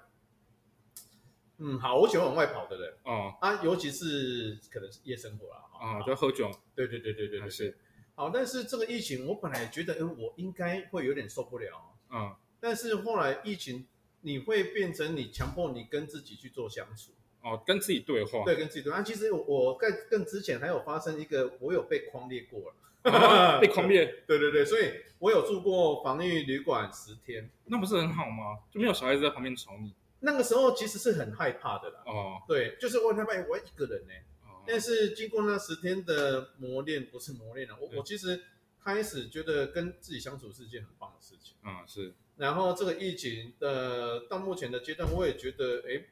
[1.59, 2.93] 嗯，好，我喜欢往外跑的人。
[3.03, 6.49] 哦啊，尤其是可能是夜生活啦，啊，就喝酒。
[6.73, 7.77] 对对对对对对，是。
[8.15, 11.95] 好，但是这个疫情，我本来觉得，哎，我应该会有点受不了。
[12.11, 13.85] 嗯，但是后来疫情，
[14.21, 17.11] 你会变成你强迫你跟自己去做相处。
[17.41, 18.43] 哦，跟自己对话。
[18.43, 19.01] 对，跟自己对话。
[19.01, 22.75] 其实我在更之前还有发生一个，我有被框列过了。
[23.61, 24.05] 被框列？
[24.27, 28.59] 对对对，所以我有住过防疫旅馆十天，那不是很好吗？
[28.69, 29.93] 就没有小孩子在旁边吵你。
[30.19, 32.03] 那个时候其实是很害怕的啦。
[32.05, 34.13] 哦，对，就是我害怕我一个人呢。
[34.43, 34.63] 哦。
[34.67, 38.43] 但是经过那十天的磨练，不是磨练了，我我其实
[38.83, 41.55] 开始觉得跟自己相处是一件很棒的事情。
[41.63, 42.13] 嗯，是。
[42.37, 46.03] 然后这个疫情的到目前的阶段，我也觉得，哎。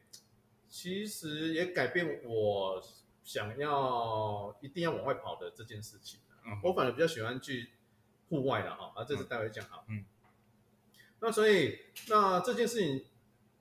[0.70, 2.84] 其实也改变我
[3.24, 6.20] 想要一定要往外跑的这件事情。
[6.46, 7.70] 嗯，我反而比较喜欢去
[8.28, 9.86] 户外了哈，啊，这是待会讲哈。
[9.88, 10.04] 嗯，
[11.22, 11.80] 那所以
[12.10, 13.06] 那这件事情，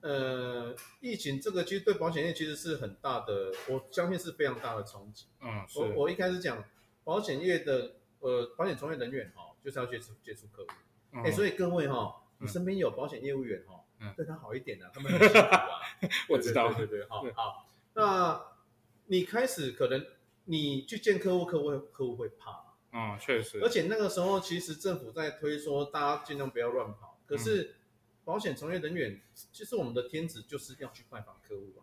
[0.01, 5.27] 呃，疫情这个其实对保险业其实是很大的，我相信是非常大的冲击。
[5.41, 6.63] 嗯，我我一开始讲
[7.03, 10.71] 保险业的呃保险从业人员哈，就是要接触接触客户。
[11.25, 13.83] 哎，所以各位哈，你身边有保险业务员哈。
[14.15, 15.81] 对他好一点呢，他们很辛苦啊。
[16.29, 17.67] 我知道，对对，好好。
[17.95, 18.45] 那
[19.07, 20.05] 你开始可能
[20.45, 22.75] 你去见客户，客户客户会怕。
[22.93, 23.59] 嗯，确实。
[23.63, 27.19] 而且那个时候，其实政府在推说大家尽量不要乱跑。
[27.27, 27.75] 可是
[28.27, 29.19] 保险从业人员，
[29.53, 31.81] 其实我们的天职就是要去拜访客户啊。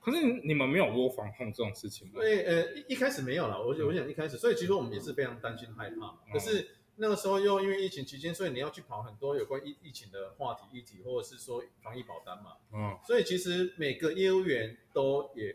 [0.00, 2.14] 可是你们没有窝防控这种事情吗？
[2.14, 3.60] 对，呃，一一开始没有了。
[3.60, 6.16] 我我想一开始，所以其实我们也是非常担心害怕。
[6.32, 6.68] 可是。
[6.98, 12.56] 那个时候又因为疫情期间，所以你要去跑很多有关疫疫情的话题议题，或者是说防疫保单嘛。
[12.72, 12.98] 嗯。
[13.06, 15.54] 所以其实每个业务员都也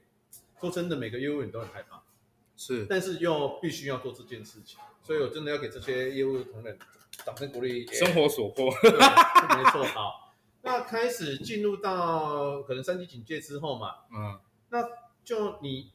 [0.59, 2.03] 说真的，每个业务员都很害怕。
[2.55, 2.85] 是。
[2.85, 6.77] 但是又必须要做这件事情，所以我真的要给这些业务同仁
[7.25, 7.85] 掌声鼓励。
[7.87, 8.65] 生活所迫。
[8.71, 9.83] 没错。
[9.83, 10.33] 好，
[10.63, 13.95] 那开始进入到可能三级警戒之后嘛。
[14.11, 14.39] 嗯。
[14.69, 14.87] 那
[15.23, 15.91] 就你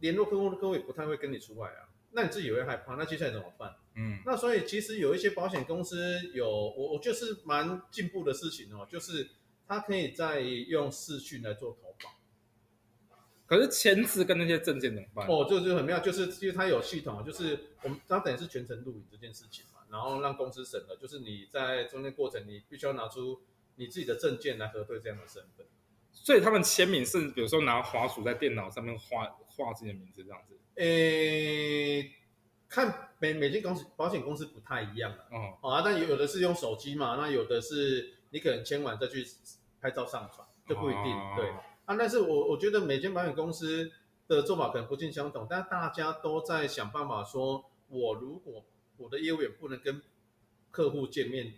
[0.00, 1.88] 联络客户的客户也不太会跟你出来啊。
[2.16, 3.74] 那你自己也会害怕，那接下来怎么办？
[3.96, 9.30] 嗯，那所以其实有一些保险公司有我我就是蛮进步的事情哦，就是
[9.66, 12.14] 他可以在用视讯来做投保，
[13.46, 15.26] 可是签字跟那些证件怎么办？
[15.26, 23.40] 哦，就就很妙，就是因为它有系统，就是我们它等于是全程录影这件事情嘛，然后让公司审核，就是你在中间过程你必须要拿出
[23.76, 25.64] 你自己的证件来核对这样的身份，
[26.10, 30.58] 所以他们签名是比如说拿滑鼠在电脑上面画画自己的名字这样子。
[30.74, 32.10] 诶，
[32.68, 35.28] 看每每间公司保险公司不太一样了，
[35.62, 39.24] 哦，啊，但有有的是用手机嘛，那有的是你可能签完再去
[39.80, 41.04] 拍照上传，就不一定，
[41.36, 41.50] 对，
[41.84, 43.92] 啊，但是我我觉得每间保险公司
[44.26, 48.64] 的做法可能不尽相同，但大家都在想办法说，我如果
[48.96, 50.02] 我的业务员不能跟
[50.70, 51.54] 客户见面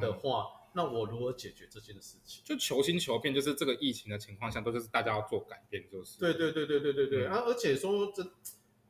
[0.00, 0.56] 的话。
[0.72, 2.44] 那我如何解决这件事情？
[2.44, 6.16] 就求新求变，就是这个疫情的情况下，都是大家要做改变，就是。
[6.20, 7.26] 对对对对对对对。
[7.26, 8.24] 啊，而且说这，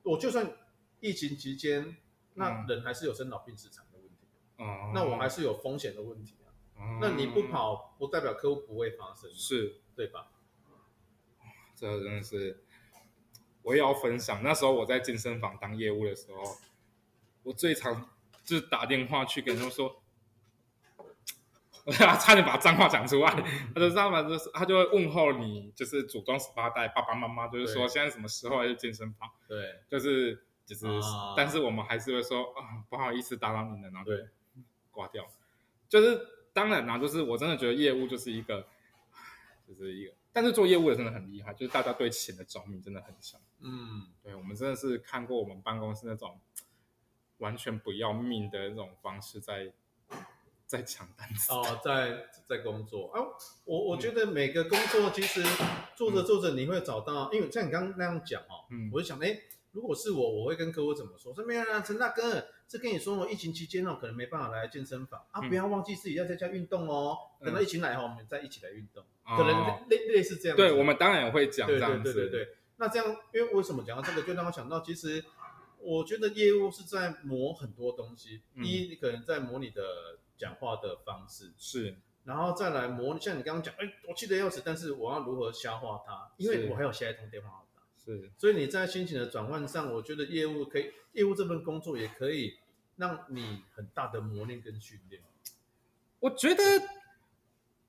[0.02, 0.58] 我就算
[1.00, 1.96] 疫情期间，
[2.34, 4.26] 那人还是有生老病死残的问题。
[4.58, 4.92] 哦。
[4.94, 6.52] 那我还是有风险的问题啊。
[6.76, 6.98] 哦。
[7.00, 9.32] 那你不跑，不代表客户不会发生。
[9.32, 9.80] 是。
[9.96, 10.30] 对吧？
[11.74, 12.62] 这真的是，
[13.62, 14.42] 我也要分享。
[14.42, 16.58] 那时候我在健身房当业务的时候，
[17.42, 18.08] 我最常
[18.44, 20.02] 就是打电话去跟他们说。
[21.86, 23.30] 我差点把脏话讲出来，
[23.74, 29.28] 他就知道嘛，就是他就会问候你，就是祖宗十八代爸爸妈妈，就是说现在什么时候要去健身房？
[29.48, 30.84] 对，就是就是，
[31.34, 34.28] 但是我们还是会说啊，不好意思打扰你了，然后对
[34.90, 35.26] 挂掉。
[35.88, 36.20] 就是
[36.52, 38.68] 当然啦，就是我真的觉得业务就是一个，
[39.66, 43.40] 就是一个，但是做业务的真的很厉害，就是大家对钱的着迷真的很强。
[43.60, 46.38] 嗯，对，我们真的是看过我们办公室那种
[47.40, 49.72] 完全不要命的那种方式在。
[50.70, 53.20] 在抢单子哦， 在在工作啊，
[53.64, 55.42] 我我觉得每个工作其实
[55.96, 59.36] 做着做着你会找到，因为像你刚刚那样讲哦，嗯，我就想，哎，
[59.72, 61.34] 如果是我，我会跟客户怎么说？
[61.34, 67.18] 说没有啊，陈大哥，这跟你说我疫情期间哦，可能没办法来健身房啊，不要忘记自己要在家运动哦。
[67.44, 70.56] 等到疫情来后，我们再一起来运动，可能类类似这样。
[70.56, 72.12] 对，我们当然也会讲这样子。
[72.14, 75.24] 对对对对，那这样，因为为什么讲到这个，就让我想到，其实
[75.82, 78.42] 我觉得业务是在磨很多东西。
[78.54, 79.82] 第一，你可能在磨你的。
[80.40, 86.32] 讲话的方式是，然后再来模拟，像你刚刚讲，哎，我气得要死，但是我要如何消化它？
[86.38, 92.54] 因为我还有下一通电话要打，是，所以你在心情的转换上，我觉得业务可以，业务这份工作也可以
[92.96, 95.20] 让你很大的磨练跟训练。
[96.20, 96.64] 我觉得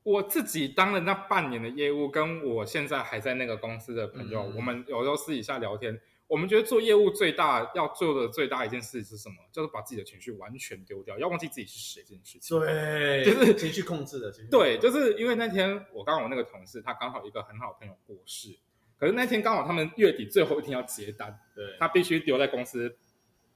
[0.04, 6.02] 我自己当了那半年的业务，跟我现在还在那个公司的朋友，我们有时候私底下聊天。
[6.32, 9.36] 我们觉得做业务最大要做的最大一件事是什么？
[9.52, 12.58] 就是把自己的情绪完全丢掉，要忘记自己是谁这件事情。
[12.58, 14.32] 对，就是情绪控制的。
[14.50, 18.58] 对，就是因为那天我刚好那个同事，他刚好一个很好的朋友过世，
[18.98, 22.96] 可是那天刚好他们月底最后一天要结单，对，他必须留在公司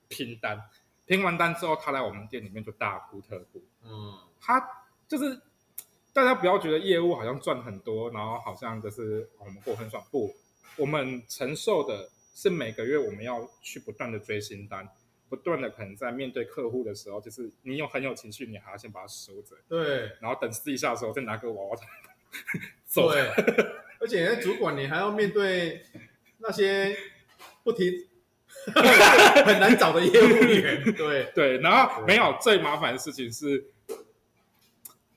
[0.09, 0.61] 拼单，
[1.05, 3.63] 拼完单之后，他来我们店里面就大哭特哭。
[3.85, 4.61] 嗯，他
[5.07, 5.39] 就是
[6.11, 10.03] 大家不要觉得业务好像赚很多，然后好像就是我们过很爽。
[10.11, 10.35] 不，
[10.75, 14.87] 我们承受的是每个月我们要去不断的追新单，
[15.29, 21.77] 不断的可能在面对客户的时候，就是你有很有情绪，你还要先把它收着，对，然后等私底下的时候再拿个娃娃
[22.85, 23.11] 走。
[23.11, 23.21] 对，
[23.99, 25.81] 而且在主管你还要面对
[26.39, 26.95] 那些
[27.63, 27.91] 不停。
[29.45, 33.63] 很难找的业务员，对 对，然后没有最麻烦的事情是，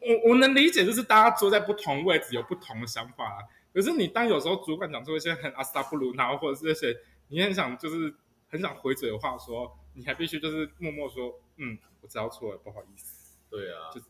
[0.00, 3.48] 我我能理解，就是大家坐在不同位置有不同的想法，
[3.78, 6.98] 可是你当有时候主管讲出一些很阿萨布鲁，然后或者是那些
[7.28, 8.12] 你很想就是
[8.48, 13.36] 很想回嘴的话，说你还必须就是默默说，嗯，我知道错了，不好意思。
[13.48, 14.00] 对啊，就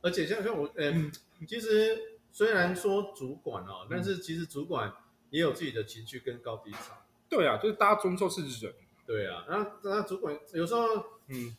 [0.00, 1.10] 而且像像我，嗯，
[1.48, 4.94] 其实虽然说主管哦，但是其实主管
[5.30, 7.04] 也有自己的情绪跟高低潮。
[7.28, 8.72] 对啊，就是大家终究是人。
[9.04, 10.86] 对啊，然后那主管有时候，
[11.26, 11.56] 嗯，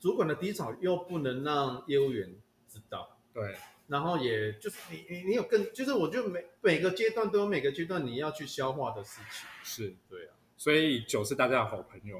[0.00, 2.34] 主管的低潮又不能让业务员
[2.66, 3.54] 知道，对，
[3.88, 12.18] 然后也就是你你你有更，就是我觉得每每个阶段都有每个阶段你要去消化的事情，是对啊，所以酒是大家的好朋友，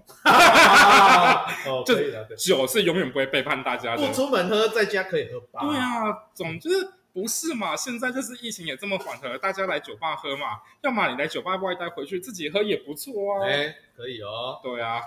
[1.67, 5.61] 哦， 可以的，酒是永远不会背叛大家的，不出门喝，在家可以喝吧？
[5.67, 6.69] 对啊，总之。
[7.15, 7.77] 不是嘛？
[7.77, 10.63] 现在就是疫情也这么缓和，大家来酒吧喝嘛。
[10.83, 13.47] 要么你来酒吧外带回去自己喝也不错啊。
[13.47, 14.59] 哎，可以哦。
[14.61, 14.99] 对啊，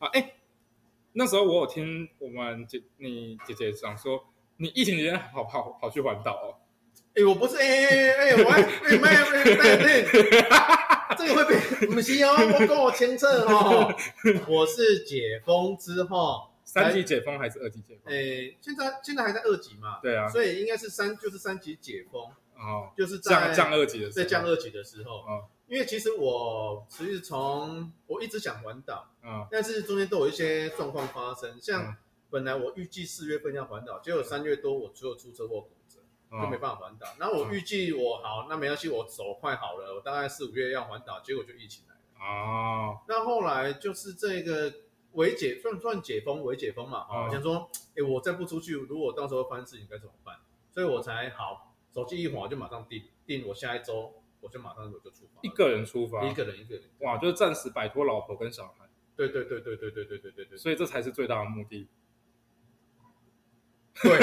[0.00, 0.34] 啊哎，
[1.12, 4.24] 那时候我有听我们姐你姐姐讲说，
[4.58, 6.54] 你疫情期间跑跑跑去环岛哦。
[7.14, 13.94] 哎，我不是哎哎哎哎，我哎没有没有没有，这个会被不行哦，我跟我签证哦，
[14.48, 16.50] 我是解封之后。
[16.64, 18.12] 三级解封还是二级解封？
[18.12, 20.00] 诶，现在现在还在二级嘛？
[20.02, 22.22] 对啊，所以应该是三，就是三级解封
[22.56, 25.18] 哦，就是降降二级的，在降二级的时候。
[25.20, 31.96] 哦，因为其实我其实从我一直想环岛，嗯，但是中间都有一些状况发生，像
[32.30, 36.00] 本来我预计四月份要环岛，结果三月多我只有出车祸骨折，
[36.30, 37.06] 就没办法环岛。
[37.18, 42.00] 然后我预计我好，那没关系，我手快好了，我大概四五月要环岛，结果就疫情来了。
[42.18, 44.72] 哦，那后来就是这个。
[45.12, 50.36] 伪解算算解封，伪解封嘛，哦，想说，哎，我再不出去，如果到时候发生事情该怎么办？
[50.70, 54.12] 所以我才好，手机一滑就马上订订，我下一周
[54.42, 61.88] 我就马上我就出发，一个人出发，一个人一个人，哇，就是暂时摆脱老婆跟小孩，对对对对对对对对对对，所以这才是最大的目的。
[64.02, 64.18] 对，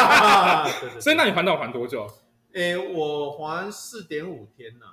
[1.00, 2.06] 所以那你环岛环多久？
[2.54, 4.86] 哎，我环四点五天呐，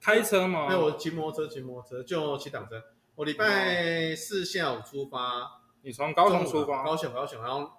[0.00, 0.66] 开车吗？
[0.70, 2.82] 那我骑摩托车，骑摩托车就骑挡车。
[3.16, 7.72] 我礼拜四下午出发，你从高雄出发，高雄高雄，然后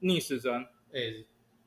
[0.00, 1.00] 逆时针，哎，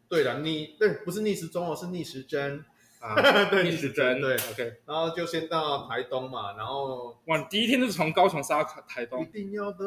[0.10, 2.66] 对了，逆对，不是逆时钟哦，是逆时针。
[3.00, 3.14] 啊，
[3.52, 9.86] 对，逆时针，对，OK，然后就先到台东嘛，然后哇，你第一天就是从高雄杀台东，一定要的，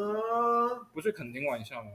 [0.93, 1.91] 不是肯定玩一下吗？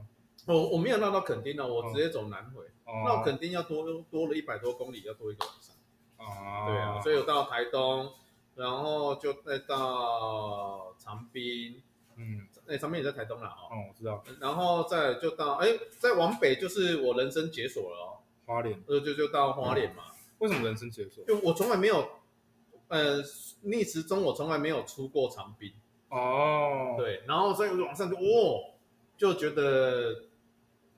[0.45, 2.63] 我我没有绕到垦丁的，我直接走南回，
[3.05, 5.75] 绕垦丁要多多了一百多公里，要多一个晚上，
[6.17, 8.11] 哦，对啊，所以我到台东。
[8.55, 11.81] 然后就再到长滨，
[12.15, 14.23] 嗯，那长滨也在台东啦，哦，哦，我知道。
[14.39, 20.03] 然后再就到，哎，再往北就是我人生解锁了哦，花莲，呃，就就到花莲嘛。
[20.37, 21.25] 为什么人生解锁？
[21.25, 22.07] 就我从来没有，
[22.89, 23.17] 呃，
[23.61, 25.73] 逆时钟我从来没有出过长滨。
[26.09, 28.75] 哦，对，然后所以往上就，哦，
[29.17, 30.25] 就觉得。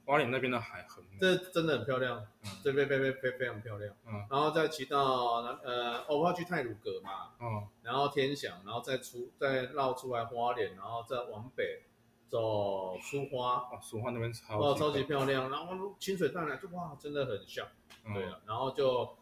[0.05, 2.23] 花莲那边的海很，这真的很漂亮，
[2.63, 3.95] 这边非非非非常漂亮。
[4.05, 11.81] 嗯，然后再骑到南呃，我要去泰鲁阁嘛，嗯，然后天祥，然后再出再绕出来花莲，然后再往北
[12.27, 17.67] 走苏花，哦，苏花那边超哇超级漂亮，然后清水淡蓝就哇真的很像，
[18.13, 19.17] 对啊，然后就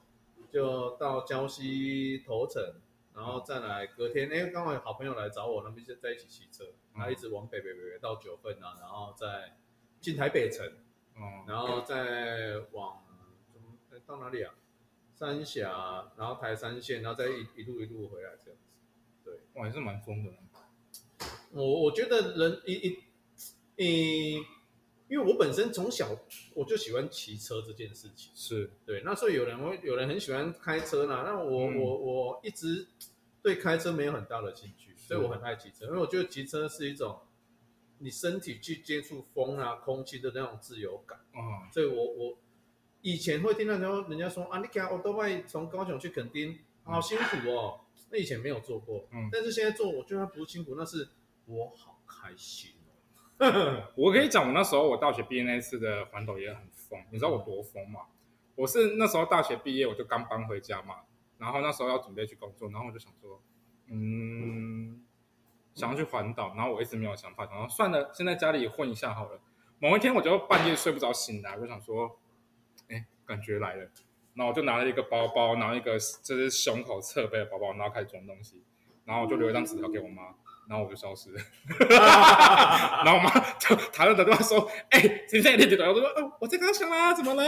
[0.51, 2.61] 就到礁溪头城，
[3.15, 9.55] 然后再来隔天，哎刚好有好朋友来找我，那边就在一起骑车，然后一直往北北北北到九份啊，然后再。
[10.03, 10.69] 进台北城，
[11.15, 13.01] 嗯，然后再往
[14.05, 14.53] 到哪里啊？
[15.15, 18.67] 三峡，然后台三线，然后再一一路一路回来这样子。
[19.23, 20.31] 对，哇，也是蛮疯的。
[21.51, 22.97] 我我觉得人一一，
[23.77, 24.45] 嗯，
[25.07, 26.09] 因为我本身从小
[26.53, 28.33] 我就喜欢骑车这件事情。
[28.35, 32.89] 是对，那所以有人会有人很喜欢开车啦，那我我我一直
[33.41, 37.21] 对开车没有很大的兴趣，所以我很爱骑车，因为我觉得骑车是一种。
[38.03, 42.37] 你身体去接触风啊、空气的那种自由感啊，所以我我
[43.01, 47.79] 以前会听到时候人家说啊，你看我都会从高雄去垦丁，好辛苦哦。
[48.11, 51.09] 那以前没有做过，嗯，但是现在做，我觉得不辛苦，那是
[51.45, 53.87] 我好开心哦。
[53.95, 58.01] 我可以讲，我那时候我大学毕业那次的环岛也很疯，你知道我多疯吗？
[58.55, 60.97] 我是那时候大学毕业，我就刚搬回家嘛，
[61.37, 63.41] 然后那时候要准备去工作，然后我就想说，
[63.87, 65.01] 嗯。
[65.74, 69.39] 想要去环岛，然后我一直没有想法，然后算了，先在家里混一下好了。
[69.80, 72.19] 某一天我就半夜睡不着，醒来我就想说，
[72.89, 73.82] 哎，感觉来了，
[74.36, 78.63] 然后我就拿了一个包包，然后一个就是胸口侧背的包包，然后开始装东西，
[79.05, 80.36] 然后我就留一张纸条给我妈。
[80.68, 81.41] 然后我就消失了，
[83.03, 87.43] 然后我妈就台湾打电话说：“哎，今天你几点？”我说：“哦，我在高雄啦，怎么了？”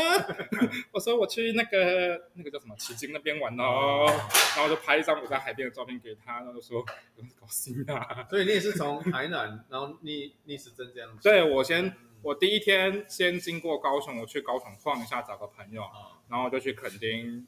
[0.92, 4.06] 我说：“我去那个那个叫什么奇经那边玩哦。”
[4.56, 11.24] 然后我就拍一张我在海边的照片给她，然后就说：“高兴啊！”所以你也是从台南，然后逆逆时针这样子。
[11.24, 15.84] 对，我先我第一天先经过高雄，我去高雄晃一下，找个朋友，
[16.28, 17.48] 然后就去垦丁。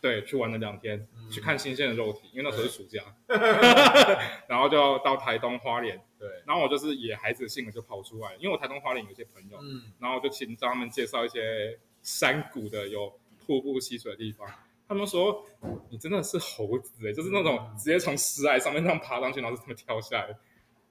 [0.00, 3.02] 对，去玩了两天，去看新鲜的肉体，因为那时候是暑假，
[4.48, 6.00] 然后就到台东花莲。
[6.18, 14.46] 对，然后我就是野孩子性的就跑出来，因为我台东花莲有些朋友，嗯，然后就请他们介绍一些山谷的有瀑布溪水的地方。
[14.88, 15.46] 他们说
[15.88, 20.36] 你真的是猴子哎，就是那种直接从石崖上面这样爬上去，然后就这么跳下来。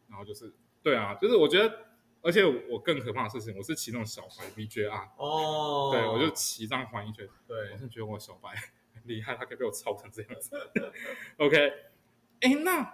[0.08, 0.52] 然后就是，
[0.82, 1.72] 对啊，就是我觉得，
[2.22, 8.50] 而且我更可怕的事情，我是骑那种小白 VJR 哦，对我就骑这样环一圈，对，我是觉得我小白。
[9.06, 10.52] 厉害，他可以被我操成这样子。
[11.38, 11.74] OK，
[12.42, 12.94] 哎，那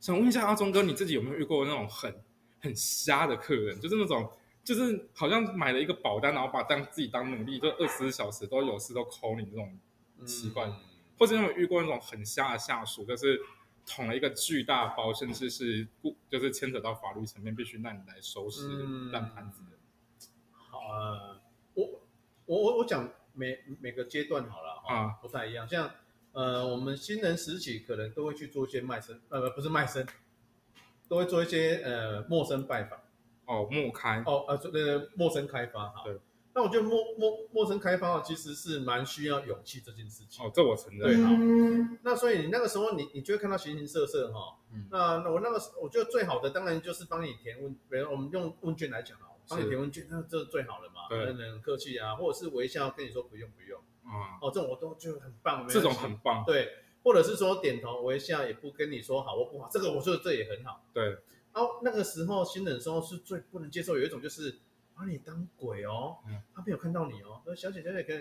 [0.00, 2.22] 想问一下阿忠哥，你自己有没有遇过那种很
[2.60, 3.80] 很瞎的客人？
[3.80, 4.30] 就是那种，
[4.62, 9.78] 就是好像买了一个保单，然后把当自己当奴隶，就二十四小时都有事都 call 你这种
[10.26, 10.70] 习惯，
[11.18, 13.40] 或者有没有遇过那种很瞎的下属，就是
[13.86, 18.68] 捅了一个巨大包，甚至是不就是牵扯到法律层面，必须让你来收拾
[19.12, 19.78] 烂摊子的？
[20.52, 20.78] 好，
[21.74, 22.00] 我
[22.46, 23.10] 我我我讲。
[23.36, 25.68] 每每个阶段好了啊，不太一样。
[25.68, 25.90] 像
[26.32, 30.06] 呃，我们新人时期可能都会去做一些卖身，呃，不是卖身，
[31.08, 32.98] 都会做一些呃陌生拜访。
[33.46, 34.22] 哦，陌开。
[34.26, 36.02] 哦，呃，那个陌生开发哈。
[36.04, 36.18] 对。
[36.54, 40.44] 那我觉得陌陌陌生开发其实是蛮需要勇气这件事情。
[40.44, 41.00] 哦，这我承认。
[41.00, 41.98] 对哈。
[42.02, 44.58] 那所以你那个时候你你就会看到形形色色哈。
[44.72, 44.86] 嗯。
[44.90, 49.28] 那那我那个我觉得最好的当然就是帮你填问，比如我们用问卷来讲啊。
[49.46, 51.06] 帮你填问卷，那这最好了嘛？
[51.06, 54.38] 对，很客气啊，或者是微笑跟你说不用不用啊。
[54.40, 56.44] 哦，这种我都就很棒，这种很棒。
[56.46, 56.68] 对，
[57.02, 60.84] 或者是说点头微笑，也不跟你说好或不好，这个我觉得这也很好。
[60.92, 61.04] 对。
[61.52, 64.58] 然后那个时候新人时候是最不能接受，有一种就是
[64.94, 66.16] 把你当鬼哦，
[66.54, 68.20] 他没有看到你哦，说小姐小姐可以。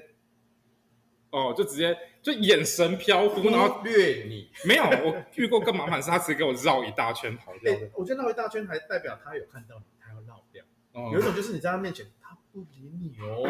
[1.32, 4.52] 哦，就直接就眼神飘忽，然后略你。
[4.68, 7.90] 没有，我遇过更麻烦是，他直接给我绕一大圈跑掉的。
[7.96, 9.86] 我觉得绕一大圈还代表他有看到你。
[10.00, 10.64] 他要绕掉。
[10.92, 12.23] 哦有一种就是你在他面前，他
[12.54, 13.42] 不理你哦。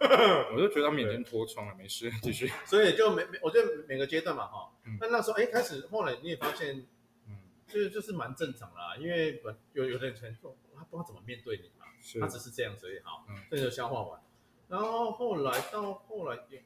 [0.54, 2.52] 我就觉得他们已经脱窗了，没事，继续。
[2.66, 4.70] 所以就每每，我觉得每个阶段嘛，哈。
[5.00, 6.86] 那那时候，哎，开始后来你也发现，
[7.26, 9.42] 嗯，就是就是蛮正常啦，因为
[9.72, 11.86] 有有的人说他不知道怎么面对你嘛，
[12.20, 14.20] 他只是这样子也好，嗯这就消化完。
[14.68, 16.62] 然后后来到后来也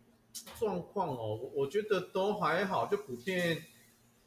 [0.58, 3.64] 状况哦，我我觉得都还好，就普遍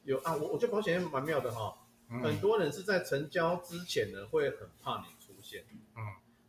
[0.03, 0.36] 有啊。
[0.38, 1.78] 我我觉得保险业蛮妙的哈，
[2.24, 5.07] 很多人是在成交之前呢会很怕你。
[5.72, 5.78] 嗯，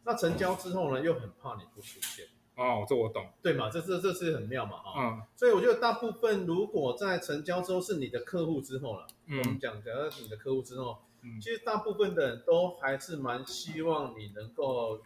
[0.09, 2.25] 那成交之后呢，又很怕你不出现。
[2.57, 3.69] 哦，这我懂，对嘛？
[3.69, 15.03] 这这这是很妙嘛，哈，嗯，所以我觉得大部分如果在成交之后是你的客户之后了，我们讲讲到你的客户之后，嗯，其实大部分的人都还是蛮希望你能够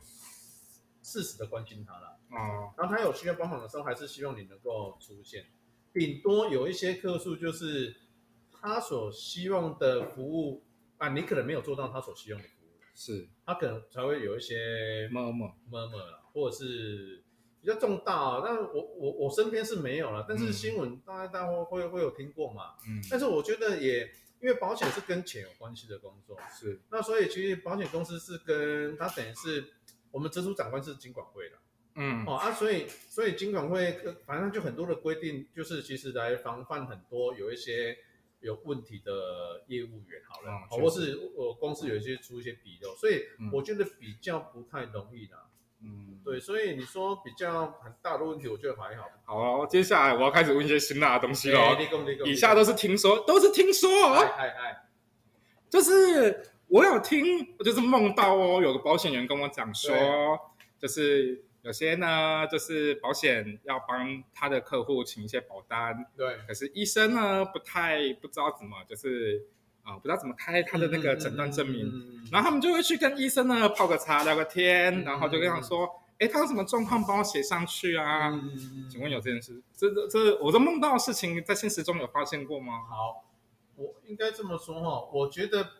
[1.03, 5.47] 适时的关心他了，哦，然后他有需要帮忙的时候，还是希望你能够出现，
[5.93, 7.97] 顶多有一些客数就是
[8.53, 10.63] 他所希望的服务
[10.97, 12.49] 啊，你可能没有做到他所希望的。
[12.95, 17.23] 是，他可能才会有一些么么么么啦，或者是
[17.61, 18.43] 比较重大。
[18.45, 22.75] 但我我我身边是没有了，但是新闻大家大家会会有听过嘛？
[22.87, 23.01] 嗯。
[23.11, 24.03] 但是我觉得也，
[24.41, 26.81] 因为保险是跟钱有关系的工作，是。
[26.91, 29.65] 那所以其实保险公司是跟他等于是
[30.11, 31.57] 我们直属长官是金管会的，
[31.95, 32.25] 嗯。
[32.27, 37.97] 哦啊，所以所以金管会反正就很多的规定，就是其实来防范很多有一些。
[38.43, 43.23] 有问题的业务员好了，或是我公司有一些出一些纰漏，所以
[43.53, 45.37] 我觉得比较不太容易的。
[45.81, 49.09] 嗯，对，所以你说比较很大的问题，我觉得还好。
[49.25, 51.77] 好，接下来我要开始问一些辛辣的东西了。
[52.25, 54.17] 以下都是听说，都是听说哦。
[54.37, 54.89] 哎哎，
[55.71, 59.95] 就是我有听，就是梦到哦，有个保险员跟我讲说，
[60.79, 61.45] 就是。
[61.63, 66.39] 有些呢，就是保险要帮他的客户请一些保单，对。
[66.47, 69.47] 可是医生呢，不太不知道怎么，就是
[69.85, 71.87] 啊，不知道怎么开他的那个诊断证明，
[72.33, 75.89] 然后他们就会去跟医生呢泡个茶聊个天，然后就跟他说，
[76.19, 78.33] 哎，他有什么状况，帮我写上去啊？
[78.91, 79.63] 请问有这件事？
[79.77, 82.83] 这这这，我都梦到的事情，在现实中有发现过吗？
[82.91, 83.25] 好，
[83.77, 85.71] 我应该这么说哈，我觉得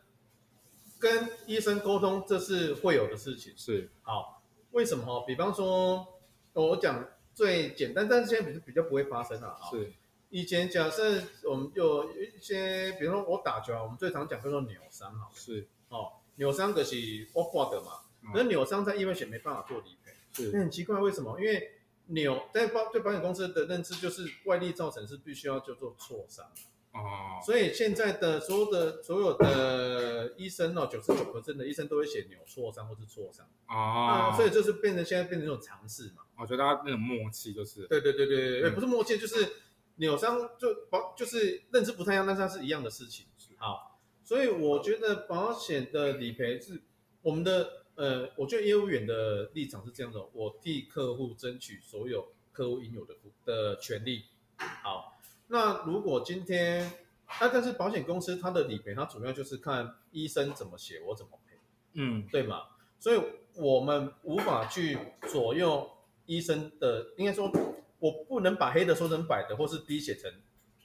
[1.01, 3.53] 跟医生沟通，这是会有的事情。
[3.57, 4.42] 是，好。
[4.73, 5.25] 为什么哈？
[5.27, 6.07] 比方说，
[6.53, 9.71] 我讲最简单，但是现在比比较不会发生了啊。
[9.71, 9.93] 是，
[10.31, 15.31] 以前假设我们有一些，比如说我打球啊，我们最常讲叫做扭伤哈。
[15.35, 16.97] 是，哦，扭伤可是
[17.33, 17.93] 我挂的嘛，
[18.35, 20.13] 那扭伤在意外险没办法做理赔。
[20.53, 21.39] 那很奇怪，为什么？
[21.41, 21.73] 因为
[22.07, 26.47] 扭在保对保险公司的认知就是外力造成是必须要叫做挫伤。
[26.93, 36.23] 哦，所以现在的所有的所有的医生哦，九十九的医生都会写扭挫伤或是挫伤啊，所以就是变成现在变成一种尝试嘛。
[36.39, 39.55] 我觉得大家那种默契就是，对对对对对，不是默契，就是
[39.97, 43.25] 扭伤就保就是认知不太一样，但是它是一样的事情。
[43.57, 46.83] 好，所以我觉得保险的理赔是
[47.23, 53.15] 我们的呃，我觉得业务员的立场是这样的，我替客户争取所有客户应有的
[53.47, 54.25] 的权利。
[54.59, 55.12] 好。
[55.53, 56.91] 那如果今天，
[57.39, 61.59] 那但是保险公司它的理赔，它主要就是看医生怎么写，我怎么赔，
[61.93, 62.63] 嗯，对吗？
[62.99, 63.21] 所以
[63.57, 64.97] 我们无法去
[65.29, 65.91] 左右
[66.25, 67.53] 医生的，应该说，
[67.99, 70.33] 我不能把黑的说成白的，或是 B 写成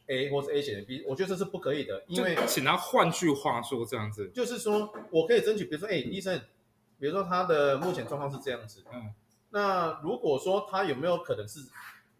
[0.07, 6.37] A，或是 A 写成 B，我觉得这是不可以的，因为请他换句话说这样子，就是说我可以争取，比如说，哎，医生，
[6.99, 9.13] 比如说他的目前状况是这样子，嗯，
[9.51, 11.61] 那如果说他有没有可能是？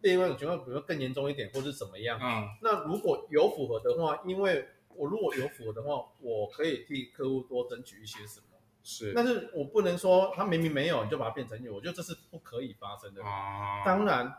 [0.01, 2.19] 另外一种情况，比如说更严重一点，或是怎么样？
[2.21, 8.45] 嗯，那如果有符合的话，因为我如果有符合的话，我可以替客户多争取一些什么？
[8.83, 13.23] 是，但是我不能说他明明没有，你就把它变成有，我觉得这是不可以发生的。
[13.23, 14.33] 啊，当然，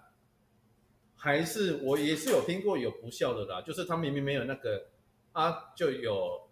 [1.16, 4.86] 还是我也是有听过有不孝的啦，就是他明明没有那个
[5.32, 6.48] 啊，就有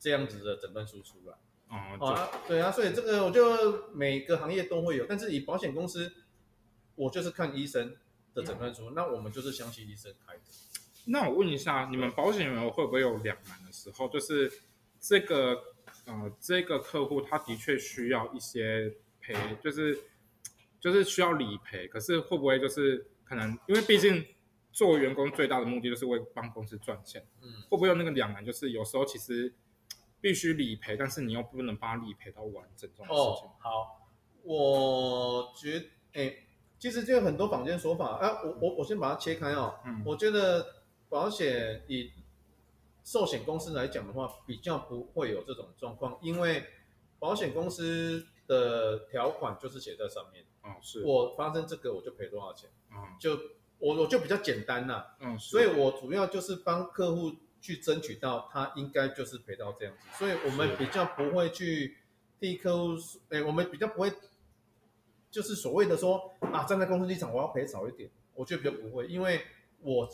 [0.00, 1.34] 这样子的诊断书出来。
[1.68, 6.12] 哦，对啊，所以这个我就每个行业都会有，但是以保险公司，
[6.94, 7.94] 我就是看医生。
[8.36, 10.42] 的诊断书，那我们就是相信医生开的。
[11.06, 14.06] 那我问一下，你们保险员会不会有两难的时候？
[14.08, 14.52] 就是
[15.00, 15.58] 这个
[16.04, 19.34] 呃，这个客户他的确需要一些赔，
[19.64, 19.98] 就是
[20.78, 24.22] 就是需要理赔，可是会不会就是可能因为毕竟
[24.70, 28.44] 做员工最大的目的就是为帮公司赚钱，嗯，会不会有那个两难？
[28.44, 29.54] 就是有时候其实
[30.20, 33.48] 必须理赔，但是你又不能把理赔到完整这种事情。
[33.58, 34.10] 好，
[34.42, 35.82] 我觉
[36.12, 36.42] 诶。
[36.78, 39.78] 其实就有很多坊间说法，啊，我我我先把它切开哦。
[39.86, 40.74] 嗯，我觉得
[41.08, 42.12] 保险以
[43.02, 46.64] 寿险公司来讲的话，比较不会有这种状况，因为
[47.18, 50.44] 保险公司的条款就是写在上面。
[50.62, 51.02] 哦，是。
[51.02, 52.68] 我发生这个我就赔多少钱。
[52.92, 53.38] 嗯，就
[53.78, 55.16] 我我就比较简单啦。
[55.20, 61.96] 嗯，所以我主要就是帮客户去争取到他应该就是赔到这样子，所以我们比较不会去
[62.38, 62.94] 替客户，
[63.30, 64.12] 哎，我们比较不会。
[65.30, 69.42] 就是所谓的说啊，站在公司立场，我要赔少一点，我觉得比较不会，因为
[69.80, 70.08] 我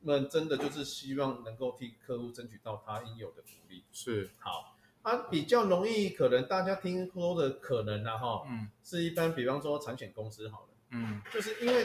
[0.00, 3.82] 们真的就是希望能够替客户争取到他应有的福利。
[3.90, 11.84] 是，好，啊，比较容易可能大家听说的可能啊，哈，嗯，是一般比方说产险公司好了，嗯，就是因为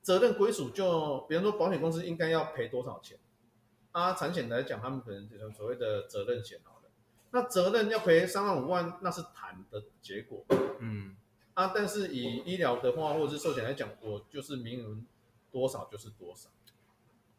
[0.00, 3.18] 责任归属就，比方说保险公司应该要赔多少钱，
[3.92, 6.90] 啊，产险来讲，他们可能就是所谓的责任险好了，
[7.32, 10.44] 那责任要赔三万五万，那是谈的结果，
[10.78, 11.16] 嗯。
[11.54, 14.96] 啊，但是以医疗的话，或者是寿险来讲，我就是名额
[15.50, 16.50] 多少就是多少。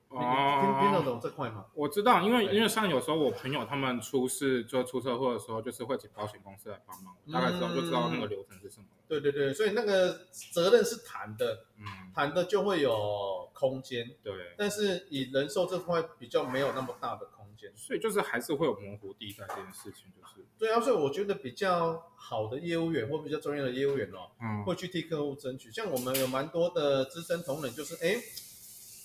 [0.08, 1.66] 哦，听听得懂这块吗？
[1.74, 8.86] 我知道，因为因为像有时候我朋友他们出事就出车祸的时候，就是会请保险公司来帮忙，大概知道就知道那个流程是什么。
[9.08, 14.16] 对对对，所以那个责任是谈的，嗯，谈的就会有空间。
[14.24, 17.35] 对，但是以人寿这块比较没有那么大的空
[17.66, 20.46] 间，所以就是还是会有模糊地带这件事情，就是。
[20.60, 25.72] 对啊，所以我觉得比较好的业务员或比较专业的业务员哦，嗯，会去替客户争取。
[25.72, 28.22] 像我们有蛮多的资深同仁，就是哎。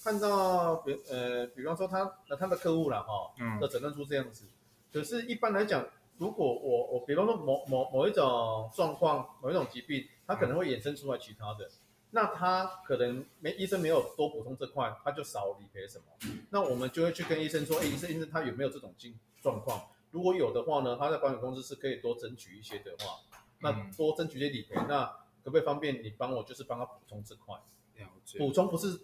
[0.02, 4.46] 看到比呃，比方说他那他的客户了哈，嗯的诊断出这样子，
[4.90, 5.86] 可是，一般来讲，
[6.16, 11.68] 如果我我比方说某某某一种状况，某一种疾病，他可能会衍生出来其他的，
[12.10, 16.04] 那他可能没医生没有多补充这块，他就少理赔什么，
[16.50, 19.88] 那我们就会去跟医生说，哎，医生医生他有没有这种经状况？
[20.10, 23.20] 如果有的话呢，他在保险公司是可以多争取一些的话，
[23.60, 25.04] 那多争取一些理赔，那
[25.42, 27.56] 可不可以方便你帮我，就是帮他补充这块？
[28.38, 29.00] 补充不是。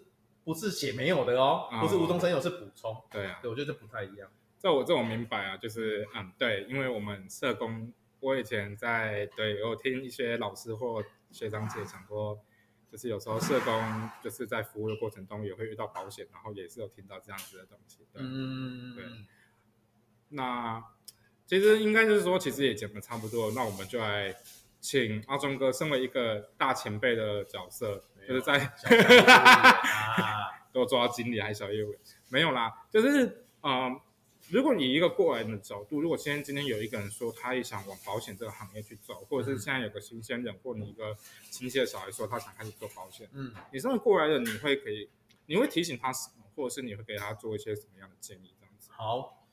[0.47, 2.97] 不是写没有的哦，不是无中生有，是补充。
[3.11, 4.31] 对啊，对，我觉得不太一样。
[4.61, 11.03] 这我这我明白啊，就是嗯，对，因为我们社工，我以前在对我听一些老师或
[11.33, 12.39] 学长姐讲过，
[12.97, 17.99] 就是有时候社工就是在服务的过程中也会遇到保险，然后也是有听到这样子的东西。
[18.14, 19.05] 嗯，对。
[20.30, 20.82] 那
[21.44, 24.34] 其实应该就是说，其实也讲的差不多，那我们就来
[24.80, 28.03] 请阿忠哥，身为一个大前辈的角色。
[28.26, 28.59] 就是在
[30.72, 32.01] 都做到经理还是小业务员？
[32.30, 34.01] 没有啦，就是嗯，
[34.51, 41.16] 如果你一个过来人的角度，如果现在今天有一个人说他也想往保险这个行业去走，或者是现在有个新鲜人或你一个
[41.51, 45.09] 亲戚的小孩说他想开始做保险，嗯，你身为过来人，你会给
[45.47, 48.55] 你会提醒他什么，或者是你会给他做一些什么样的建议？
[48.59, 48.88] 这样子。
[48.92, 49.47] 好，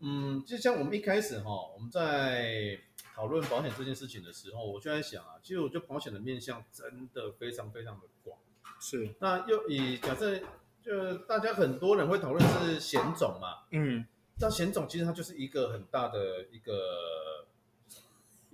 [0.00, 2.78] 嗯，就像我们一开始哈，我们在
[3.14, 8.38] 讨论保险这件事情的时候，我就在想啊，其实我觉得保险的面向真的非常非常的广。
[8.80, 10.40] 是，那又以假设，
[10.82, 14.04] 就大家很多人会讨论是险种嘛，嗯，
[14.38, 17.46] 那险种其实它就是一个很大的一个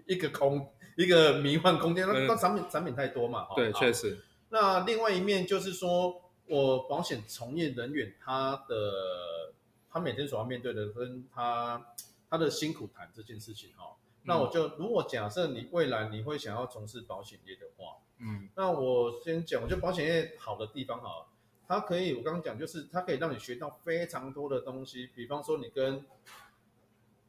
[0.07, 4.19] 一个空一个迷幻空间，那那产品产品太多嘛，对，确实。
[4.51, 9.53] 那另外一面就是说，我保险从业人员他的
[9.91, 11.87] 他每天所要面对的跟他
[12.29, 17.99] 他的辛苦谈这件事情哈，那我就如果假设你未来你会想要从事保险业的话。
[18.21, 21.28] 嗯，那我先讲，我觉得保险业好的地方哈，
[21.69, 26.05] 它可以，我刚刚讲就是它可以让你学到非常多的东西，比方说你跟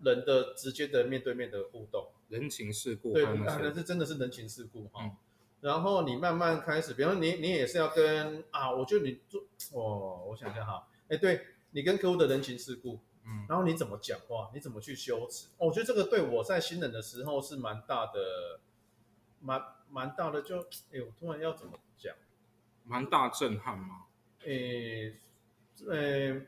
[0.01, 5.17] 人的直接的面对面的互动，人情世故，对，那是真的是人情世故哈。
[5.61, 18.59] 然后你慢慢开始，比方说你你也是要跟啊，我觉得你做哦，我想想哈，哎，对你跟客户的人情世故，嗯，然后你怎么讲话，你怎么去修辞，我觉得这个对我在新人的时候是蛮大的，
[19.41, 19.61] 蛮。
[19.91, 20.59] 蛮大的，就
[20.91, 22.15] 哎，我突然要怎么讲？
[22.83, 24.05] 蛮大震撼吗？
[24.49, 25.13] 诶，
[25.89, 26.41] 诶，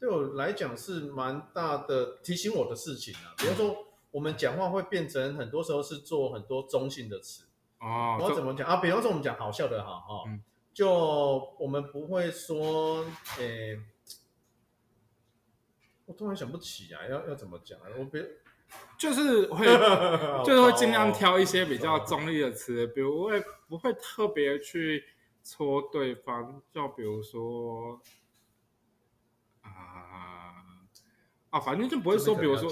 [0.00, 3.34] 对我来讲是蛮大的提醒我的事情啊。
[3.36, 7.44] 比如说，我们讲话会变成很多时候是做很多中性的词
[7.80, 8.18] 哦。
[8.20, 8.76] 我怎么讲啊？
[8.76, 10.24] 比方说，我们讲好笑的哈哈，
[10.72, 10.88] 就
[11.58, 13.04] 我们不会说
[13.38, 13.78] 诶，
[16.06, 17.88] 我突然想不起啊，要要怎么讲啊？
[17.98, 18.26] 我别。
[18.98, 19.66] 就是会，
[20.44, 25.02] 就是会尽量挑一些比较中立的词，比如会不会特别去
[25.48, 27.98] 戳对方，就比如说
[29.62, 29.70] 啊
[31.48, 32.70] 啊，反正就不会说，比如说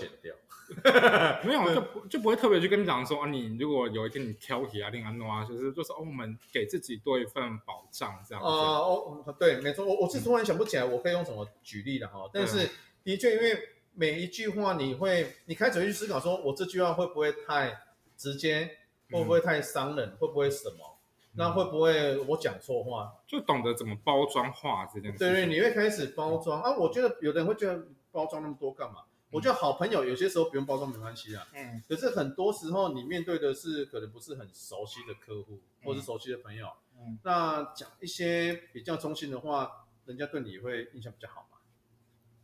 [1.44, 8.48] 没有，就不就不会特别去跟你讲说啊，你如果有一天你挑剔啊，另安诺啊，就是就是哦，我们给自己多一份保障这样子。
[8.48, 12.70] 哦哦，对，没错，我我是突然想不起来，我可以用什么举例的哈，但是
[13.02, 13.70] 的确因为。
[13.98, 17.80] 每一句话，你会，你开始会去思考，说我这句话会不会太
[18.14, 18.76] 直接，
[19.10, 20.95] 会不会太伤人，会不会什么？
[21.36, 23.12] 那会不会我讲错话？
[23.26, 25.18] 就懂得怎么包装话这件事。
[25.18, 26.76] 对对，你会开始包装啊。
[26.76, 29.02] 我觉得有的人会觉得包装那么多干嘛？
[29.30, 31.46] 我觉得好朋友有些时候不用包装没关系啊。
[31.54, 31.82] 嗯。
[31.88, 36.68] 可是很多时候你面对的是可能不是很熟悉的客户，或是熟悉的朋友。
[36.98, 37.18] 嗯。
[37.22, 41.58] 那讲一些比较中心的话，人家对你会印象比较好嘛？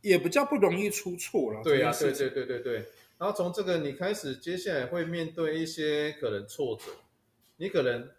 [0.01, 1.63] 也比较不容易出错了。
[1.63, 2.89] 对呀，对对对对对。
[3.17, 6.91] 然后从这个你开始，接下来会面对一些可能挫折，
[7.55, 8.11] 你可能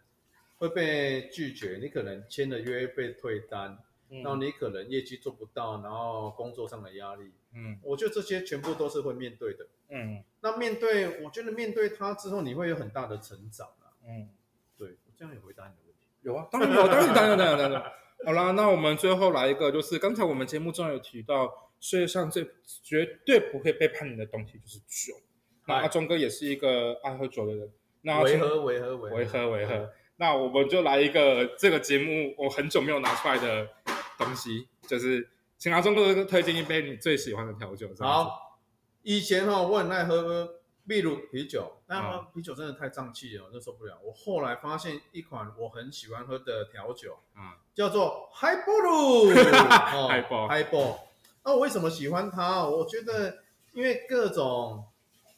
[0.58, 3.78] 会被拒绝，你可能签了约被退单，
[4.08, 7.32] 然后你可能业绩做不到，然后工作上的压力。
[7.54, 9.66] 嗯，我觉得这些全部都是会面对的。
[9.88, 13.92] 嗯，那面对，我觉得面对他之后，你会有很大的成长啊。
[14.06, 14.28] 嗯，
[14.76, 16.08] 对，我这样也回答你的问题。
[16.22, 17.92] 有啊，当然有，当然当然当然当然。
[18.24, 21.60] 好啦，那我们最后来一个，就是刚才我们节目中有提到。
[21.80, 22.48] 世界上最
[22.82, 25.20] 绝对不会背叛你的东西就是酒。
[25.66, 27.70] 那阿忠哥也是一个爱喝酒的人。
[28.00, 29.92] 那维和维和维和维和。
[30.16, 33.68] 那我们就来一个这个节目我很久没有拿出来的
[34.16, 37.90] 东西，就是请阿忠哥推荐一杯你最喜欢的调酒。
[37.98, 38.58] 好，
[39.02, 40.48] 以前哈我很爱喝
[40.84, 42.02] 秘鲁啤酒，但
[42.34, 43.98] 啤酒真的太胀气了，我就受不了。
[44.04, 49.32] 我后来发现一款我很喜欢喝的调酒，啊，叫做 Highball。
[50.48, 50.98] Highball。
[51.42, 52.66] 那我为什么喜欢它？
[52.66, 53.38] 我觉得
[53.72, 54.84] 因为各种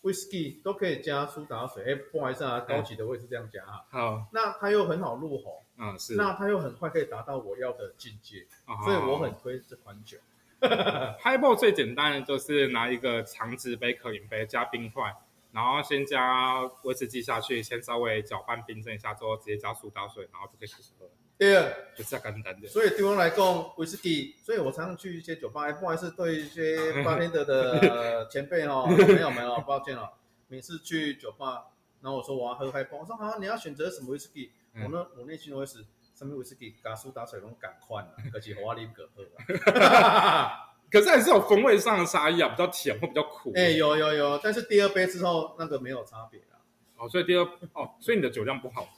[0.07, 1.83] whisky 都可以加苏打水。
[1.85, 3.85] 哎，不好意思啊，高级的我也是这样加啊。
[3.91, 5.65] 好，那它又很好入喉。
[5.79, 6.15] 嗯，是。
[6.15, 8.47] 那它又很快可以达到我要的境界，
[8.85, 10.17] 所以我很推这款酒。
[10.61, 15.15] Highball 最简单的就是拿一个长直杯、可饮杯加冰块，
[15.53, 21.07] 然后先加威士忌下去，先稍微搅拌冰镇一下之后，直接加苏打水，然后就可以开始喝。
[21.39, 22.67] 对啊，就是这简单的。
[22.67, 25.65] 所以对我来讲，威士忌，所以我常常去一些酒吧。
[25.65, 30.13] 哎，不好意思，对一些巴天德的前辈哦， 没有没有，抱歉了。
[30.49, 31.67] 每次去酒吧，
[32.01, 34.51] 然后我说我要喝海波，我说好，你要选择什么威士忌？
[34.75, 35.85] 我呢，我内心都会是
[36.15, 40.51] 什么威士忌，加苏打水拢赶快了，可是我啉个喝了。
[40.89, 43.53] 可是还是有风味上的差异啊，比较甜或比较苦。
[43.57, 46.47] 哎，有有有，但是第二杯之后那个没有差别了。
[46.97, 47.43] 哦，所以第二
[47.75, 48.89] 哦，所以你的酒量不好。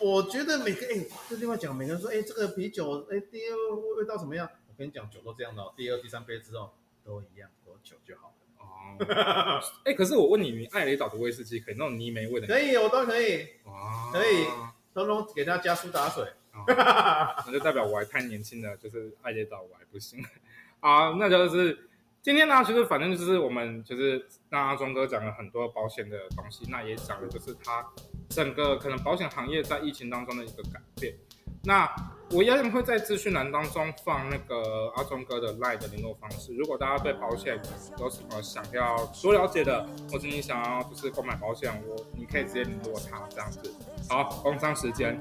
[0.00, 4.48] 我觉得每个哎，这地方讲，每个人说哎，这个啤酒哎，第二味道怎么样？
[4.68, 6.74] 我跟你讲，酒都这样的，哦第二、第三杯之后
[7.04, 8.34] 都一样，都酒就好了。
[8.58, 12.46] 哦， 哎，可是我问你，你爱雷岛的威士忌可以那种泥煤味的？
[12.46, 13.42] 可以，我都可以。
[13.64, 14.44] 哦，可以，
[14.92, 16.24] 通通给他加苏打水。
[16.52, 16.64] 哦
[17.46, 20.22] 那就代表我还太年轻了，就是爱雷岛我还不行。
[20.80, 21.88] 好，那就是。
[22.24, 27.86] 今天呢，其实反正就是我们就是那阿忠哥讲了很多保险的东西，那也讲的就是他
[28.34, 31.14] 整个可能保险行业在疫情当中的一个改变。
[31.62, 31.88] 那
[32.30, 36.54] 我一样会在资讯栏当中放那个阿忠哥的 Line 的联络方式。
[36.54, 37.58] 如果大家对保险
[37.98, 43.72] 有什么想要多了解的，或者你想要就是购买保险，我你可以直接联络他这样子。
[44.08, 45.18] 好，工商时间。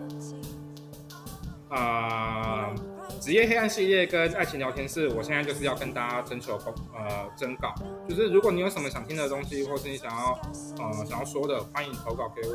[1.70, 2.74] 啊，
[3.20, 7.74] 职业黑暗系列跟爱情聊天室，我现在就是要跟大家征求公呃征稿，
[8.08, 10.40] 就是如果你有什么想听的东西，或是你想要
[10.78, 12.54] 呃想要说的，欢迎投稿给我，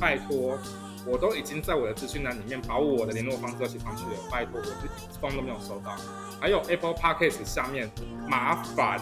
[0.00, 0.58] 拜托，
[1.06, 5.94] 我都已经在我的资讯栏里面把我的联络方式都写上去了，拜托，我是一封都没有收到。
[6.40, 7.90] 还有 Apple Podcast 下面，
[8.26, 8.98] 麻烦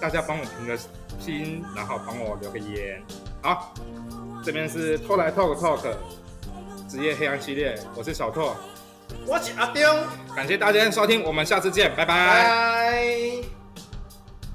[0.00, 0.78] 大家帮我评个
[1.18, 3.02] 拼，然后帮我留个言。
[3.42, 3.74] 好，
[4.44, 5.80] 这边是偷来 Talk Talk
[6.88, 8.56] 职业黑暗系列，我是小拓。
[9.26, 9.84] 我是阿丁，
[10.34, 13.55] 感谢大家收听，我们下次见，拜拜。